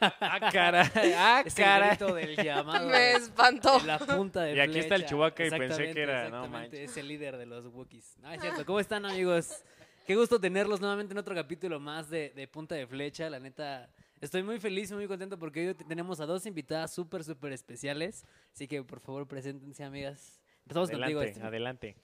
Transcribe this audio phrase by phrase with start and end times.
[0.00, 0.88] Ah, caray.
[1.16, 1.88] Ah, Es el caray.
[1.90, 2.88] grito del llamado.
[2.88, 3.78] Me espantó.
[3.84, 5.10] la punta de Y aquí está el flecha.
[5.10, 6.90] Chewbacca y pensé que era, no manches.
[6.90, 8.16] Es el líder de los Wookiees.
[8.20, 8.64] No, es cierto.
[8.64, 9.62] ¿Cómo están, amigos?
[10.06, 13.30] Qué gusto tenerlos nuevamente en otro capítulo más de, de Punta de Flecha.
[13.30, 13.88] La neta,
[14.20, 17.52] estoy muy feliz y muy contento porque hoy te- tenemos a dos invitadas súper, súper
[17.52, 18.24] especiales.
[18.52, 20.40] Así que, por favor, preséntense, amigas.
[20.62, 21.20] Empezamos contigo.
[21.20, 21.44] Adelante, Steph.
[21.46, 21.96] adelante.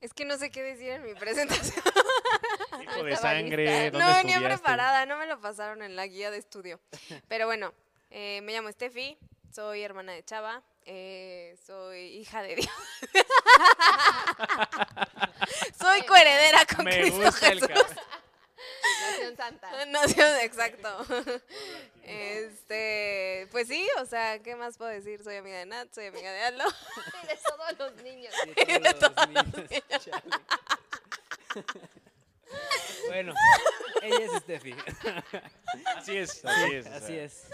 [0.00, 1.82] Es que no sé qué decir en mi presentación.
[2.96, 3.90] De estaba sangre, lista.
[3.90, 4.48] ¿dónde No venía estudiaste?
[4.62, 6.80] preparada, no me lo pasaron en la guía de estudio.
[7.28, 7.72] Pero bueno,
[8.10, 9.16] eh, me llamo Steffi,
[9.54, 12.70] soy hermana de Chava, eh, soy hija de Dios.
[15.80, 17.68] soy coheredera con Me Cristo gusta el Jesús.
[17.68, 17.96] cabrón.
[19.10, 19.86] Nación Santa.
[19.86, 21.06] Nació, exacto.
[22.02, 25.22] Este, pues sí, o sea, ¿qué más puedo decir?
[25.22, 26.64] Soy amiga de Nat, soy amiga de Aldo.
[27.22, 28.34] Y de todos los niños.
[28.56, 30.08] De todos los niños.
[33.08, 33.34] Bueno,
[34.02, 34.74] ella es Steffi.
[35.96, 36.86] Así es, así es.
[36.86, 37.44] Así es.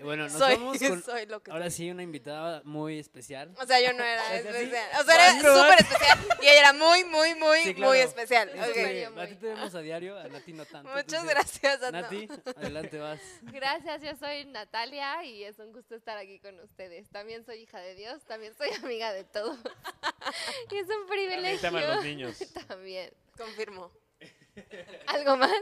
[0.00, 1.72] Bueno, nos soy, vamos con soy lo que ahora soy.
[1.72, 3.52] sí una invitada muy especial.
[3.60, 4.48] O sea, yo no era O sea, sí.
[4.48, 4.90] especial.
[5.00, 6.18] O sea, era súper especial.
[6.40, 7.92] Y ella era muy, muy, muy, Sí, muy claro.
[7.94, 8.48] especial.
[8.50, 8.74] Es Ok.
[8.74, 9.18] que Ok.
[9.18, 10.88] a ti te vemos a diario, a Nati no tanto.
[10.90, 12.02] Muchas entonces, gracias, Ana.
[12.02, 13.20] Nati, adelante vas.
[13.42, 17.08] Gracias, yo soy Natalia y es un gusto estar aquí con ustedes.
[17.10, 19.58] También soy hija de Dios, también soy amiga de todos.
[20.70, 21.68] Y es un También privilegio.
[21.68, 22.38] aman los niños.
[22.68, 23.10] También.
[23.36, 23.90] Confirmo.
[25.06, 25.52] ¿Algo más?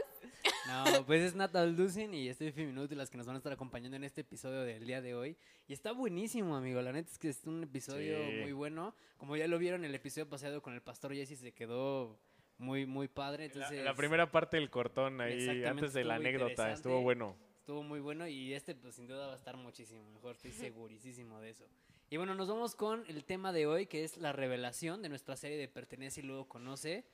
[0.67, 3.53] No, pues es Nata Alducin y estoy Minuto y las que nos van a estar
[3.53, 5.37] acompañando en este episodio del día de hoy.
[5.67, 6.81] Y está buenísimo, amigo.
[6.81, 8.37] La neta es que es un episodio Sí.
[8.41, 8.95] muy bueno.
[9.17, 12.17] Como ya lo vieron, el episodio pasado con el pastor Jesse se quedó
[12.57, 13.47] muy, muy padre.
[13.49, 17.35] La, Entonces, la primera parte del cortón ahí, antes de la anécdota, estuvo bueno.
[17.59, 21.39] Estuvo muy bueno y este pues sin duda va a estar muchísimo mejor, estoy segurísimo
[21.39, 21.65] de eso.
[22.09, 25.37] Y bueno, nos vamos con el tema de hoy que es la revelación de nuestra
[25.37, 27.05] serie de Pertenece y luego conoce.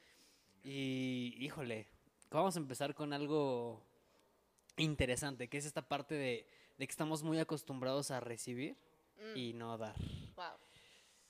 [0.63, 1.87] Y híjole,
[2.29, 3.81] vamos a empezar con algo
[4.77, 6.47] interesante, que es esta parte de,
[6.77, 8.77] de que estamos muy acostumbrados a recibir
[9.35, 9.95] y no dar.
[10.35, 10.67] Wow.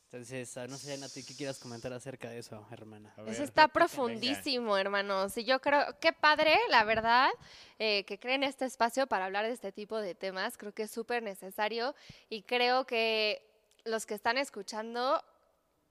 [0.09, 3.13] Entonces, ah, no sé, Nati, ¿qué quieras comentar acerca de eso, hermana?
[3.17, 5.38] A Eso está profundísimo, hermanos.
[5.38, 7.29] Y yo creo, qué padre, la verdad,
[7.77, 10.57] eh, que creen este espacio para hablar de este tipo de temas.
[10.57, 11.94] Creo que es súper necesario
[12.29, 13.45] y creo que
[13.83, 15.21] los que están escuchando,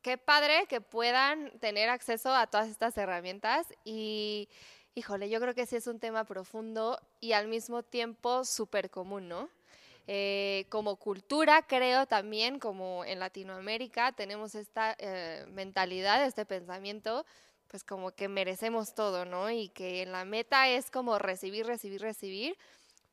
[0.07, 4.49] qué padre que puedan tener acceso a todas estas herramientas y,
[4.95, 9.27] híjole, yo creo que sí es un tema profundo y al mismo tiempo súper común,
[9.27, 9.51] ¿no?
[10.07, 17.27] Eh, como cultura, creo también, como en Latinoamérica, tenemos esta eh, mentalidad, este pensamiento,
[17.67, 19.51] pues como que merecemos todo, ¿no?
[19.51, 22.57] Y que la meta es como recibir, recibir, recibir,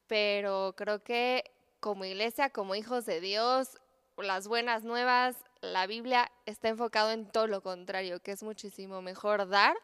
[0.06, 1.44] pero creo que
[1.80, 3.80] como iglesia, como hijos de Dios,
[4.16, 9.48] las buenas nuevas, la Biblia está enfocado en todo lo contrario, que es muchísimo mejor
[9.48, 9.76] dar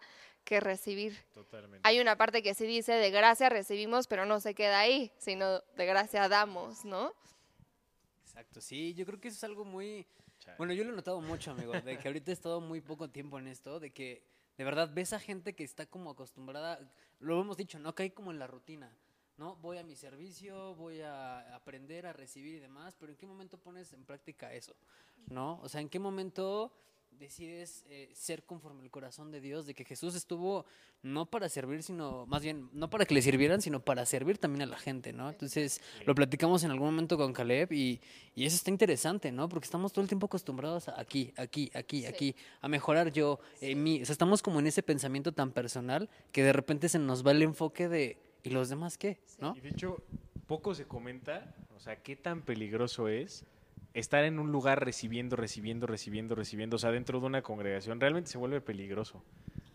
[0.44, 1.18] que recibir.
[1.34, 1.80] Totalmente.
[1.84, 5.60] Hay una parte que sí dice de gracia recibimos, pero no se queda ahí, sino
[5.60, 7.14] de gracia damos, ¿no?
[8.24, 10.06] Exacto, sí, yo creo que eso es algo muy...
[10.40, 10.58] Chale.
[10.58, 13.40] Bueno, yo lo he notado mucho, amigo, de que ahorita he estado muy poco tiempo
[13.40, 14.24] en esto, de que
[14.58, 16.80] de verdad ves a gente que está como acostumbrada,
[17.20, 17.96] lo hemos dicho, ¿no?
[17.96, 18.94] Cae como en la rutina,
[19.40, 19.56] ¿no?
[19.56, 23.58] Voy a mi servicio, voy a aprender a recibir y demás, pero ¿en qué momento
[23.58, 24.76] pones en práctica eso?
[25.30, 25.60] ¿No?
[25.64, 26.74] O sea, ¿en qué momento
[27.18, 30.66] decides eh, ser conforme el corazón de Dios, de que Jesús estuvo
[31.02, 34.64] no para servir, sino más bien, no para que le sirvieran, sino para servir también
[34.64, 35.30] a la gente, ¿no?
[35.30, 38.00] Entonces, lo platicamos en algún momento con Caleb y,
[38.36, 39.48] y eso está interesante, ¿no?
[39.50, 42.06] Porque estamos todo el tiempo acostumbrados a aquí, aquí, aquí, Sí.
[42.06, 44.02] aquí, a mejorar yo, en mí.
[44.02, 47.32] O sea, estamos como en ese pensamiento tan personal que de repente se nos va
[47.32, 49.20] el enfoque de, ¿y los demás qué?
[49.40, 49.56] ¿no?
[49.56, 49.98] Y de hecho,
[50.48, 53.46] poco se comenta, o sea, qué tan peligroso es
[53.94, 58.30] estar en un lugar recibiendo, recibiendo, recibiendo, recibiendo, o sea, dentro de una congregación, realmente
[58.30, 59.24] se vuelve peligroso.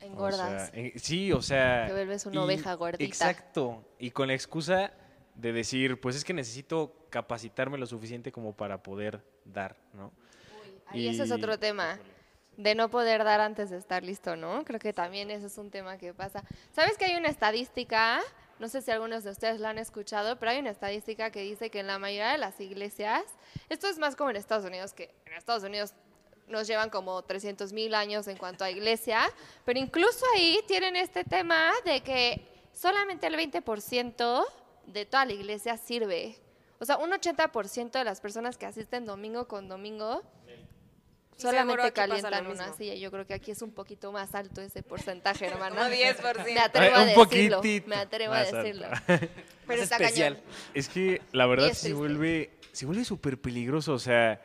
[0.02, 0.70] O Engordas.
[0.70, 1.86] sea, eh, sí, o sea...
[1.86, 3.04] Te vuelves una y- oveja gordita.
[3.04, 4.92] Exacto, y con la excusa
[5.34, 10.12] de decir, pues es que necesito capacitarme lo suficiente como para poder dar, ¿no?
[10.92, 11.98] Y ese es otro tema.
[12.56, 14.64] De no poder dar antes de estar listo, ¿no?
[14.64, 16.44] Creo que también eso es un tema que pasa.
[16.72, 18.20] ¿Sabes que hay una estadística?
[18.58, 21.70] No sé si algunos de ustedes la han escuchado, pero hay una estadística que dice
[21.70, 23.24] que en la mayoría de las iglesias,
[23.68, 25.92] esto es más como en Estados Unidos, que en Estados Unidos
[26.46, 29.20] nos llevan como 300 mil años en cuanto a iglesia,
[29.64, 34.44] pero incluso ahí tienen este tema de que solamente el 20%
[34.86, 36.38] de toda la iglesia sirve.
[36.78, 40.22] O sea, un 80% de las personas que asisten domingo con domingo
[41.36, 42.94] solamente calientan una silla.
[42.94, 45.76] Yo creo que aquí es un poquito más alto ese porcentaje, hermana.
[45.76, 46.44] Como 10%.
[46.44, 47.56] Me atrevo a un decirlo.
[47.56, 48.86] poquitito Me atrevo a decirlo.
[49.66, 50.34] Pero Es está especial.
[50.34, 50.48] cañón.
[50.74, 54.40] Es que la verdad se vuelve, se vuelve súper peligroso, o sea,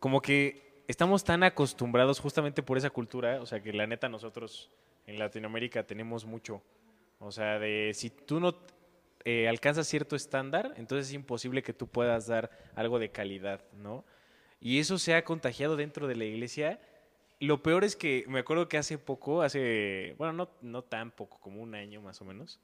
[0.00, 4.70] como que estamos tan acostumbrados justamente por esa cultura, o sea, que la neta nosotros
[5.06, 6.62] en Latinoamérica tenemos mucho,
[7.18, 8.54] o sea, de si tú no,
[9.24, 14.04] eh, alcanzas cierto estándar, entonces es imposible que tú puedas dar algo de calidad, ¿no?
[14.64, 16.80] Y eso se ha contagiado dentro de la iglesia.
[17.38, 21.38] Lo peor es que me acuerdo que hace poco, hace, bueno, no, no tan poco,
[21.38, 22.60] como un año más o menos,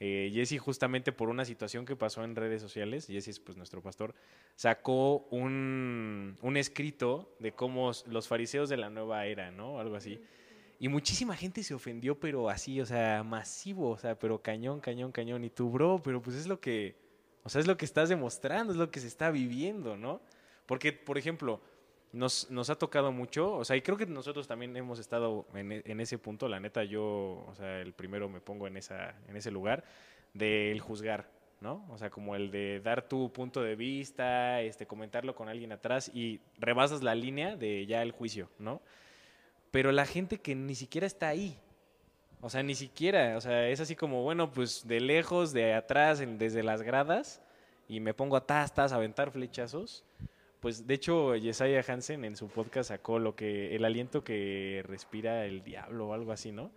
[0.00, 3.80] eh, Jesse justamente por una situación que pasó en redes sociales, Jesse es pues nuestro
[3.80, 4.16] pastor,
[4.56, 9.78] sacó un, un escrito de cómo los fariseos de la nueva era, ¿no?
[9.78, 10.20] Algo así.
[10.80, 15.12] Y muchísima gente se ofendió, pero así, o sea, masivo, o sea, pero cañón, cañón,
[15.12, 15.44] cañón.
[15.44, 16.96] Y tú, bro, pero pues es lo que,
[17.44, 20.20] o sea, es lo que estás demostrando, es lo que se está viviendo, ¿no?
[20.66, 21.60] Porque, por ejemplo,
[22.12, 25.72] nos, nos ha tocado mucho, o sea, y creo que nosotros también hemos estado en,
[25.72, 29.14] e- en ese punto, la neta, yo, o sea, el primero me pongo en, esa,
[29.28, 29.84] en ese lugar,
[30.32, 31.28] del juzgar,
[31.60, 31.84] ¿no?
[31.90, 36.10] O sea, como el de dar tu punto de vista, este, comentarlo con alguien atrás
[36.14, 38.80] y rebasas la línea de ya el juicio, ¿no?
[39.70, 41.58] Pero la gente que ni siquiera está ahí,
[42.40, 46.22] o sea, ni siquiera, o sea, es así como, bueno, pues de lejos, de atrás,
[46.38, 47.40] desde las gradas,
[47.88, 50.04] y me pongo a tas, a aventar flechazos.
[50.64, 55.44] Pues de hecho, Yesaya Hansen en su podcast sacó lo que, el aliento que respira
[55.44, 56.72] el diablo o algo así, ¿no?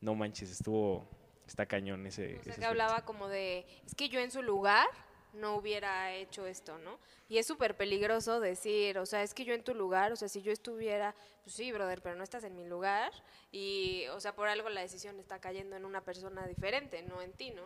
[0.00, 1.08] No manches, estuvo,
[1.44, 2.38] está cañón ese.
[2.38, 4.86] O sea, ese que hablaba como de, es que yo en su lugar
[5.32, 7.00] no hubiera hecho esto, ¿no?
[7.28, 10.28] Y es súper peligroso decir, o sea, es que yo en tu lugar, o sea,
[10.28, 13.10] si yo estuviera, pues sí, brother, pero no estás en mi lugar
[13.50, 17.32] y, o sea, por algo la decisión está cayendo en una persona diferente, no en
[17.32, 17.64] ti, ¿no?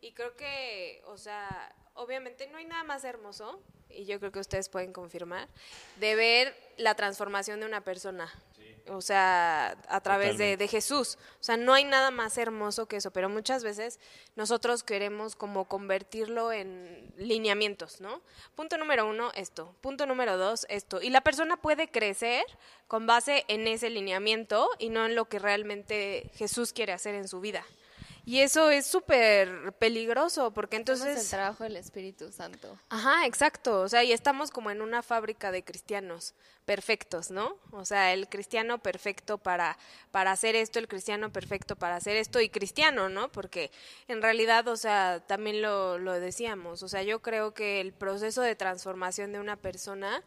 [0.00, 4.40] Y creo que, o sea, obviamente no hay nada más hermoso, y yo creo que
[4.40, 5.48] ustedes pueden confirmar,
[5.96, 8.32] de ver la transformación de una persona.
[8.88, 11.16] O sea, a través de, de Jesús.
[11.40, 14.00] O sea, no hay nada más hermoso que eso, pero muchas veces
[14.34, 18.22] nosotros queremos como convertirlo en lineamientos, ¿no?
[18.56, 19.72] Punto número uno, esto.
[19.80, 21.00] Punto número dos, esto.
[21.00, 22.44] Y la persona puede crecer
[22.88, 27.28] con base en ese lineamiento y no en lo que realmente Jesús quiere hacer en
[27.28, 27.64] su vida.
[28.24, 31.30] Y eso es súper peligroso, porque Entonces, el entonces...
[31.30, 32.78] trabajo del Espíritu Santo.
[32.88, 33.80] Ajá, exacto.
[33.80, 36.34] O sea, y estamos como en una fábrica de cristianos
[36.64, 37.56] perfectos, ¿no?
[37.72, 39.76] O sea, el cristiano perfecto para,
[40.12, 43.32] para hacer esto, el cristiano perfecto para hacer esto y cristiano, ¿no?
[43.32, 43.72] Porque
[44.06, 48.42] en realidad, o sea, también lo, lo decíamos, o sea, yo creo que el proceso
[48.42, 50.22] de transformación de una persona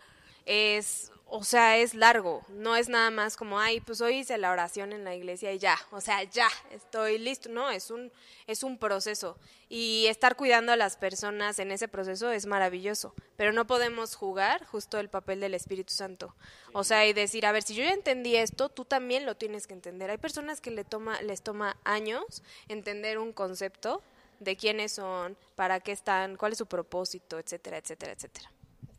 [0.45, 4.51] es, o sea, es largo, no es nada más como, ay, pues hoy hice la
[4.51, 8.11] oración en la iglesia y ya, o sea, ya, estoy listo, no, es un,
[8.47, 9.37] es un proceso
[9.67, 14.63] y estar cuidando a las personas en ese proceso es maravilloso, pero no podemos jugar
[14.65, 16.35] justo el papel del Espíritu Santo,
[16.73, 19.65] o sea, y decir, a ver, si yo ya entendí esto, tú también lo tienes
[19.65, 20.11] que entender.
[20.11, 24.03] Hay personas que le toma, les toma años entender un concepto
[24.39, 28.51] de quiénes son, para qué están, cuál es su propósito, etcétera, etcétera, etcétera.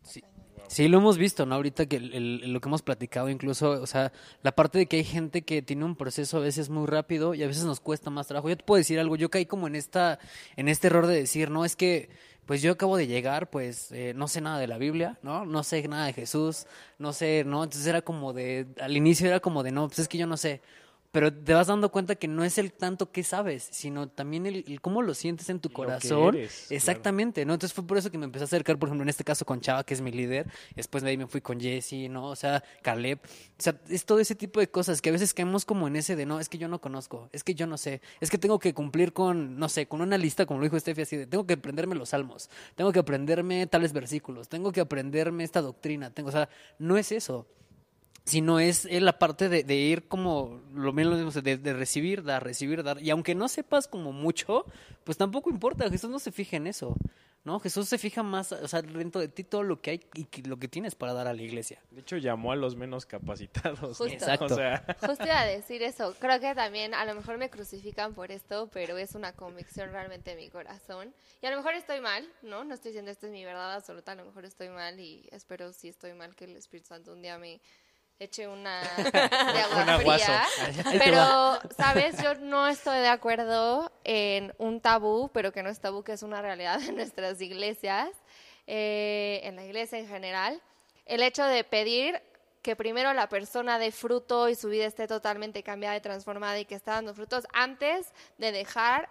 [0.03, 0.25] Sí.
[0.69, 1.55] Sí, lo hemos visto, ¿no?
[1.55, 4.97] Ahorita que el- el- lo que hemos platicado, incluso, o sea, la parte de que
[4.97, 8.11] hay gente que tiene un proceso a veces muy rápido y a veces nos cuesta
[8.11, 8.49] más trabajo.
[8.49, 10.19] Yo te puedo decir algo, yo caí como en esta,
[10.57, 12.09] en este error de decir, no, es que,
[12.47, 15.45] pues yo acabo de llegar, pues eh, no sé nada de la Biblia, ¿no?
[15.47, 16.67] No sé nada de Jesús,
[16.99, 17.62] no sé, ¿no?
[17.65, 20.37] Entonces era como de, al inicio era como de, no, pues es que yo no
[20.37, 20.61] sé.
[21.17, 24.67] Pero te vas dando cuenta que no es el tanto que sabes, sino también el,
[24.69, 26.33] el cómo lo sientes en tu Lo que corazón.
[26.33, 26.49] claro.
[26.69, 27.55] Exactamente, ¿no?
[27.55, 29.63] Entonces fue por eso que me empecé a acercar, por ejemplo, en este caso con
[29.63, 30.47] Chava, que es mi líder.
[30.75, 32.27] Después de ahí me fui con Jesse, ¿no?
[32.27, 33.19] O sea, Caleb.
[33.25, 36.17] O sea, es todo ese tipo de cosas que a veces caemos como en ese
[36.17, 38.59] de, no, es que yo no conozco, es que yo no sé, es que tengo
[38.59, 41.47] que cumplir con, no sé, con una lista, como lo dijo Steffi, así de, tengo
[41.47, 46.29] que aprenderme los salmos, tengo que aprenderme tales versículos, tengo que aprenderme esta doctrina, tengo,
[46.29, 47.47] o sea, no es eso
[48.26, 52.83] sino es la parte de, de ir como lo mismo de, de recibir, dar, recibir,
[52.83, 53.00] dar.
[53.00, 54.64] Y aunque no sepas como mucho,
[55.04, 56.97] pues tampoco importa, Jesús no se fija en eso,
[57.45, 57.61] ¿no?
[57.61, 60.42] Jesús se fija más, o sea, dentro de ti todo lo que hay y que-
[60.42, 61.80] lo que tienes para dar a la iglesia.
[61.92, 63.80] De hecho, llamó a los menos capacitados.
[63.80, 63.88] ¿no?
[63.90, 64.06] Justo.
[64.06, 64.47] Exacto.
[64.47, 66.12] O sea, Justo iba a decir eso.
[66.18, 70.30] Creo que también a lo mejor me crucifican por esto, pero es una convicción realmente
[70.35, 71.14] de mi corazón.
[71.40, 72.64] Y a lo mejor estoy mal, ¿no?
[72.64, 75.73] No estoy diciendo esta es mi verdad absoluta, a lo mejor estoy mal y espero
[75.73, 77.61] si estoy mal que el Espíritu Santo un día me
[78.18, 78.80] eche una
[79.12, 80.46] de agua fría.
[80.99, 82.23] Pero, ¿sabes?
[82.23, 86.23] Yo no estoy de acuerdo en un tabú, pero que no es tabú, que es
[86.23, 88.08] una realidad en nuestras iglesias,
[88.66, 90.61] eh, en la iglesia en general.
[91.04, 92.20] El hecho de pedir
[92.62, 96.64] que primero la persona dé fruto y su vida esté totalmente cambiada y transformada y
[96.64, 99.08] que está dando frutos antes de dejar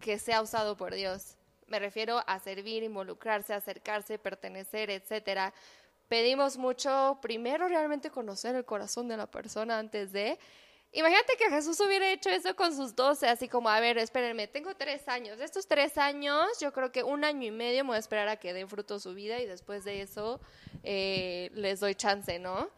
[0.00, 1.36] que sea usado por Dios.
[1.68, 5.54] Me refiero a servir, involucrarse, acercarse, pertenecer, etcétera.
[6.08, 10.38] Pedimos mucho primero realmente conocer el corazón de la persona antes de
[10.92, 14.74] Imagínate que Jesús hubiera hecho eso con sus doce, así como, a ver, espérenme, tengo
[14.74, 15.36] tres años.
[15.36, 18.28] De estos tres años, yo creo que un año y medio me voy a esperar
[18.28, 20.40] a que den fruto su vida y después de eso
[20.82, 22.70] eh, les doy chance, ¿no?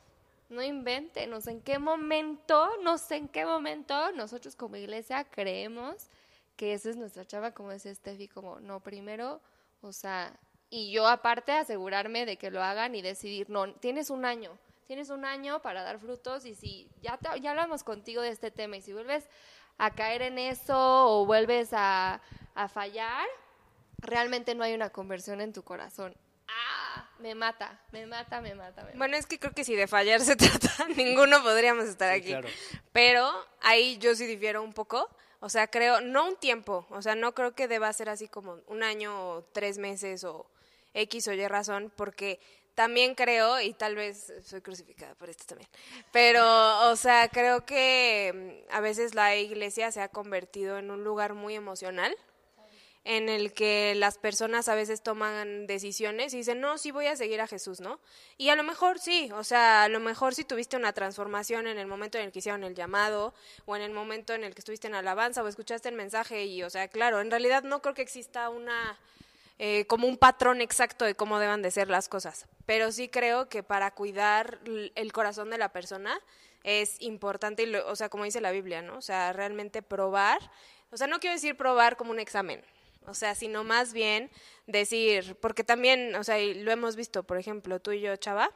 [0.49, 6.09] No inventen, en qué momento, no sé en qué momento nosotros como iglesia creemos
[6.57, 9.41] que esa es nuestra chava, como decía Steffi, como no, primero,
[9.81, 10.37] o sea,
[10.71, 15.11] y yo aparte asegurarme de que lo hagan y decidir, no, tienes un año, tienes
[15.11, 18.77] un año para dar frutos y si ya, te- ya hablamos contigo de este tema
[18.77, 19.29] y si vuelves
[19.79, 22.21] a caer en eso o vuelves a,
[22.55, 23.27] a fallar,
[23.99, 26.15] realmente no hay una conversión en tu corazón.
[26.49, 28.99] Ah, me mata, me mata, me mata, me mata.
[28.99, 32.29] Bueno, es que creo que si de fallar se trata, ninguno podríamos estar Sí, aquí.
[32.31, 32.49] claro.
[32.93, 33.31] Pero
[33.63, 35.09] ahí yo sí difiero un poco.
[35.43, 38.59] O sea, creo, no un tiempo, o sea, no creo que deba ser así como
[38.67, 40.45] un año o tres meses o
[40.95, 42.41] X o Y razón, porque
[42.75, 45.69] también creo, y tal vez soy crucificada por esto también,
[46.13, 51.05] pero, o sea, creo que mm, a veces la iglesia se ha convertido en un
[51.05, 52.17] lugar muy emocional
[53.05, 57.17] en el que las personas a veces toman decisiones y dicen, no, sí voy a
[57.17, 57.99] seguir a Jesús, ¿no?
[58.37, 61.79] Y a lo mejor sí, o sea, a lo mejor si tuviste una transformación en
[61.79, 63.33] el momento en el que hicieron el llamado
[63.65, 66.63] o en el momento en el que estuviste en alabanza o escuchaste el mensaje y,
[66.63, 68.99] o sea, claro, en realidad no creo que exista una,
[69.63, 73.51] eh, como un patrón exacto de cómo deben de ser las cosas, pero sí creo
[73.51, 74.59] que para cuidar
[74.95, 76.19] el corazón de la persona
[76.65, 78.97] es importante, y lo- o sea, como dice la Biblia, ¿no?
[78.97, 80.39] O sea, realmente probar,
[80.91, 82.65] o sea, no quiero decir probar como un examen,
[83.07, 84.31] o sea, sino más bien
[84.67, 88.51] decir, porque también, o sea, y lo hemos visto, por ejemplo, tú y yo, Chava,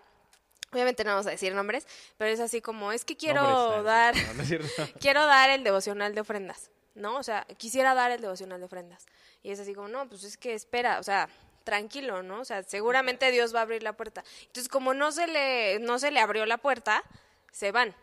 [0.72, 4.14] obviamente no vamos a decir nombres, pero es así como, es que quiero ah, dar,
[4.16, 4.44] no, no
[5.00, 7.16] quiero dar el devocional de ofrendas, ¿no?
[7.16, 9.06] O sea, quisiera dar el devocional de ofrendas.
[9.42, 11.28] Y es así como, no, pues es que espera, o sea,
[11.64, 12.40] tranquilo, ¿no?
[12.40, 14.22] O sea, seguramente Dios va a abrir la puerta.
[14.46, 17.02] Entonces, como no se le, no se le abrió la puerta,
[17.50, 17.94] se van.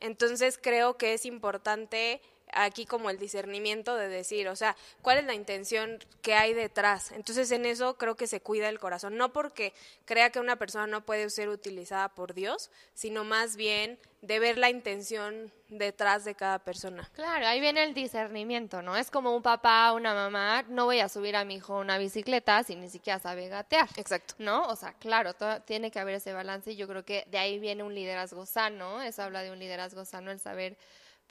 [0.00, 2.20] Entonces, creo que es importante
[2.52, 7.12] aquí como el discernimiento de decir, o sea, cuál es la intención que hay detrás.
[7.12, 9.72] Entonces, en eso creo que se cuida el corazón, no porque
[10.04, 14.56] crea que una persona no puede ser utilizada por Dios, sino más bien de ver
[14.56, 17.10] la intención detrás de cada persona.
[17.14, 18.96] Claro, ahí viene el discernimiento, ¿no?
[18.96, 22.62] Es como un papá, una mamá, no voy a subir a mi hijo una bicicleta
[22.62, 23.88] si ni siquiera sabe gatear.
[23.96, 24.34] Exacto.
[24.38, 24.68] ¿No?
[24.68, 27.58] O sea, claro, to- tiene que haber ese balance y yo creo que de ahí
[27.58, 30.76] viene un liderazgo sano, eso habla de un liderazgo sano, el saber,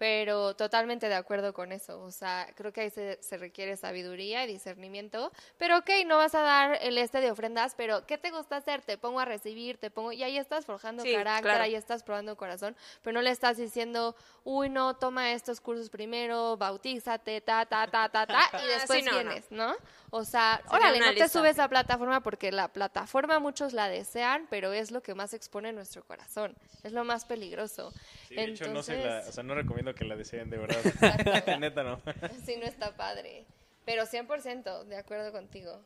[0.05, 4.43] pero totalmente de acuerdo con eso, o sea, creo que ahí se, se requiere sabiduría
[4.43, 8.31] y discernimiento, pero ok, no vas a dar el este de ofrendas, pero ¿qué te
[8.31, 8.81] gusta hacer?
[8.81, 11.63] Te pongo a recibir, te pongo, y ahí estás forjando Sí, carácter, claro.
[11.65, 16.57] ahí estás probando corazón, pero no le estás diciendo, uy, no, toma estos cursos primero,
[16.57, 19.17] bautízate, ta, ta, ta, ta, ta, y después Sí, no, no.
[19.29, 19.75] vienes, ¿no?
[20.09, 21.29] O sea, Sería órale, no te lista.
[21.29, 25.71] subes a plataforma porque la plataforma muchos la desean, pero es lo que más expone
[25.73, 27.93] nuestro corazón, es lo más peligroso.
[28.27, 30.57] Sí, de hecho, no, se la, Entonces- o sea, no recomiendo que la deseen, de
[30.57, 30.79] verdad.
[31.59, 32.01] Neta, no.
[32.45, 33.45] Sí, no está padre.
[33.85, 35.83] Pero 100% de acuerdo contigo.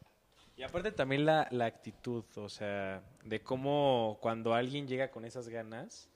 [0.58, 5.50] Y aparte también la, la actitud, o sea, de cómo cuando alguien llega con esas
[5.50, 6.10] ganas,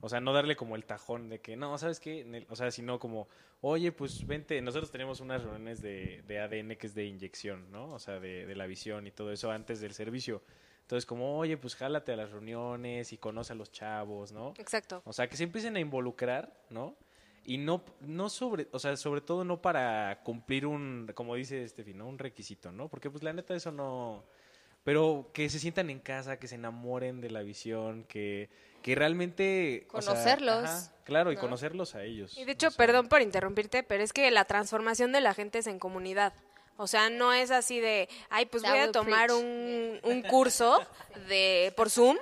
[0.00, 2.46] o sea, no darle como el tajón de que, no, ¿sabes qué?
[2.50, 3.28] O sea, sino como,
[3.62, 7.92] oye, pues vente, nosotros tenemos unas reuniones de, de ADN que es de inyección, ¿no?
[7.92, 10.42] O sea, de, de la visión y todo eso antes del servicio.
[10.82, 14.54] Entonces, como, oye, pues jálate a las reuniones y conoce a los chavos, ¿no?
[14.58, 15.02] Exacto.
[15.04, 16.96] O sea, que se empiecen a involucrar, ¿no?
[17.48, 21.94] Y no, no sobre, o sea, sobre todo no para cumplir un, como dice Estefi,
[21.94, 22.06] ¿no?
[22.06, 22.88] Un requisito, ¿no?
[22.90, 24.22] Porque pues la neta eso no...
[24.84, 28.50] Pero que se sientan en casa, que se enamoren de la visión, que,
[28.82, 29.86] que realmente...
[29.92, 31.40] o sea, Conocerlos, ajá, claro, y ¿no?
[31.40, 32.36] conocerlos a ellos.
[32.36, 35.32] Y de hecho, o sea, perdón por interrumpirte, pero es que la transformación de la
[35.32, 36.34] gente es en comunidad.
[36.76, 40.82] O sea, no es así de, ay, pues That voy a tomar un, un curso
[41.28, 42.18] de por Zoom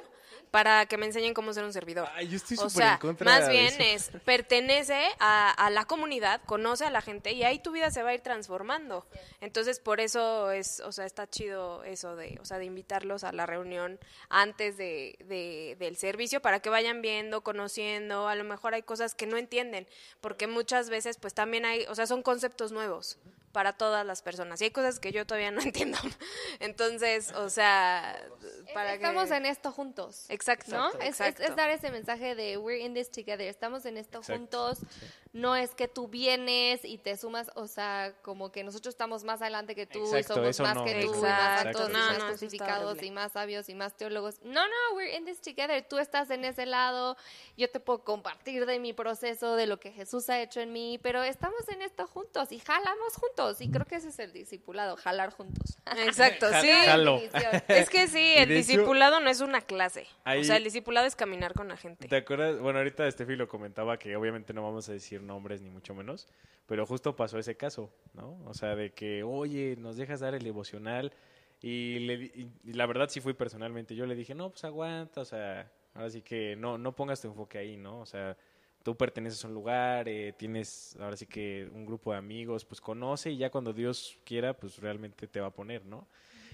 [0.51, 2.09] para que me enseñen cómo ser un servidor.
[2.15, 4.11] Ay, yo estoy o sea, en contra más bien eso.
[4.15, 8.03] es, pertenece a, a la comunidad, conoce a la gente y ahí tu vida se
[8.03, 9.07] va a ir transformando.
[9.41, 13.33] Entonces, por eso es, o sea, está chido eso de, o sea, de invitarlos a
[13.33, 13.99] la reunión
[14.29, 19.15] antes de, de- del servicio para que vayan viendo, conociendo, a lo mejor hay cosas
[19.15, 19.87] que no entienden,
[20.21, 23.19] porque muchas veces pues también hay, o sea, son conceptos nuevos
[23.57, 25.97] para todas las personas y hay cosas que yo todavía no entiendo.
[26.61, 28.23] Entonces, o sea,
[28.75, 29.37] para Estamos que...
[29.37, 30.27] en esto juntos.
[30.29, 30.93] Exacto, ¿no?
[31.01, 34.79] Es- Es, dar ese mensaje de we're in this together, estamos en esto Exacto, juntos.
[35.37, 39.43] No es que tú vienes y te sumas, o sea, como que nosotros estamos más
[39.43, 41.99] adelante que tú Exacto, y somos más no, que tú, más exacto, altos y no,
[41.99, 44.41] más no, y más sabios y más teólogos.
[44.43, 45.87] No, no, we're in this together.
[45.87, 47.19] Tú estás en ese lado,
[47.55, 50.99] yo te puedo compartir de mi proceso, de lo que Jesús ha hecho en mí,
[51.03, 53.61] pero estamos en esto juntos y jalamos juntos.
[53.61, 55.77] Y creo que ese es el discipulado, jalar juntos.
[55.99, 56.71] Exacto, sí.
[56.73, 57.21] jalo.
[57.69, 60.07] Es que sí, el hecho- discipulado no es una clase.
[60.25, 62.09] Ahí- O sea, el discipulado es caminar con la gente.
[62.09, 62.59] ¿Te acuerdas?
[62.59, 66.29] Bueno, ahorita Estefi lo comentaba que obviamente no vamos a decir nombres ni mucho menos,
[66.67, 68.39] pero justo pasó ese caso, ¿no?
[68.47, 71.13] O sea, de que, oye, nos dejas dar el devocional
[71.61, 73.95] y, le, y la verdad sí fui personalmente.
[73.95, 77.29] Yo le dije, no, pues aguanta, o sea, ahora sí que no, no pongas tu
[77.29, 78.01] enfoque ahí, ¿no?
[78.01, 78.37] O sea,
[78.83, 82.81] tú perteneces a un lugar, eh, tienes ahora sí que un grupo de amigos, pues
[82.81, 86.07] conoce y ya cuando Dios quiera, pues realmente te va a poner, ¿no?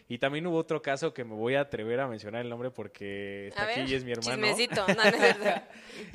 [0.09, 3.49] Y también hubo otro caso que me voy a atrever a mencionar el nombre porque
[3.49, 4.47] está A ver, aquí y es mi hermano.
[4.47, 4.87] Chismecito.
[4.88, 5.69] No, no es verdad.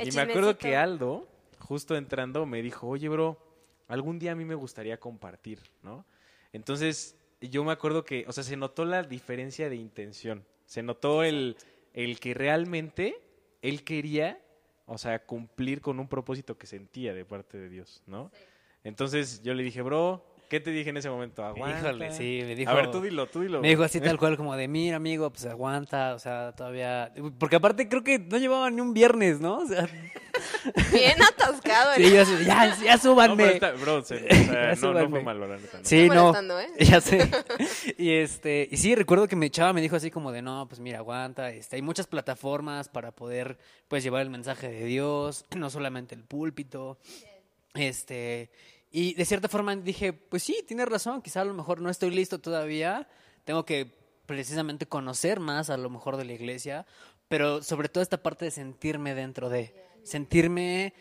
[0.03, 0.75] Y me acuerdo que.
[0.75, 1.27] Aldo,
[1.59, 3.37] justo entrando, me dijo, oye, bro,
[3.87, 6.05] algún día a mí me gustaría compartir, ¿no?
[6.53, 10.45] Entonces, yo me acuerdo que, o sea, se notó la diferencia de intención.
[10.65, 11.57] Se notó el,
[11.93, 13.19] el que realmente
[13.61, 14.41] él quería,
[14.85, 18.31] o sea, cumplir con un propósito que sentía de parte de Dios, ¿no?
[18.83, 21.43] Entonces, yo le dije, bro, ¿qué te dije en ese momento?
[21.43, 21.79] Aguanta.
[21.79, 22.71] Híjole, sí, me dijo.
[22.71, 23.61] A ver, tú dilo, tú dilo.
[23.61, 27.11] Me dijo así tal cual como de, mira amigo, pues aguanta, o sea, todavía...
[27.39, 29.57] Porque aparte creo que no llevaba ni un viernes, ¿no?
[29.59, 29.87] O sea,
[30.93, 31.93] Bien atascado.
[31.95, 33.53] sí, yo ya, ya No, súbanme.
[33.53, 35.77] está- bro, se- o sea, no, no fue malo, la neta.
[35.79, 35.83] ¿no?
[35.83, 36.59] Sí, no.
[36.59, 36.67] ¿eh?
[36.79, 37.29] Ya sé.
[37.97, 40.79] Y este, y sí, recuerdo que mi chava me dijo así como de, no, pues
[40.79, 45.69] mira, aguanta, este, hay muchas plataformas para poder, pues, llevar el mensaje de Dios, no
[45.69, 46.97] solamente el púlpito.
[47.73, 48.49] Este,
[48.91, 52.11] y de cierta forma dije, pues sí, tienes razón, quizá a lo mejor no estoy
[52.11, 53.07] listo todavía,
[53.43, 56.85] tengo que precisamente conocer más a lo mejor de la iglesia,
[57.27, 59.73] pero sobre todo esta parte de sentirme dentro de,
[60.07, 60.93] sentirme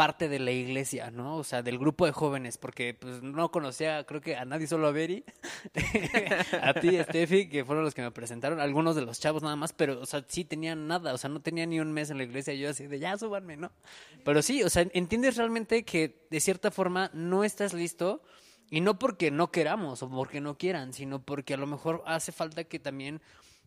[0.00, 1.36] parte de la iglesia, ¿no?
[1.36, 4.86] O sea, del grupo de jóvenes, porque pues no conocía, creo que a nadie, solo
[4.86, 5.26] a Beri,
[6.62, 9.56] a ti, a Steffi, que fueron los que me presentaron, algunos de los chavos nada
[9.56, 12.16] más, pero, o sea, sí tenían nada, o sea, no tenía ni un mes en
[12.16, 13.72] la iglesia, yo así de, ya, súbanme, ¿no?
[14.24, 18.22] Pero sí, o sea, entiendes realmente que de cierta forma no estás listo,
[18.70, 22.32] y no porque no queramos o porque no quieran, sino porque a lo mejor hace
[22.32, 23.20] falta que también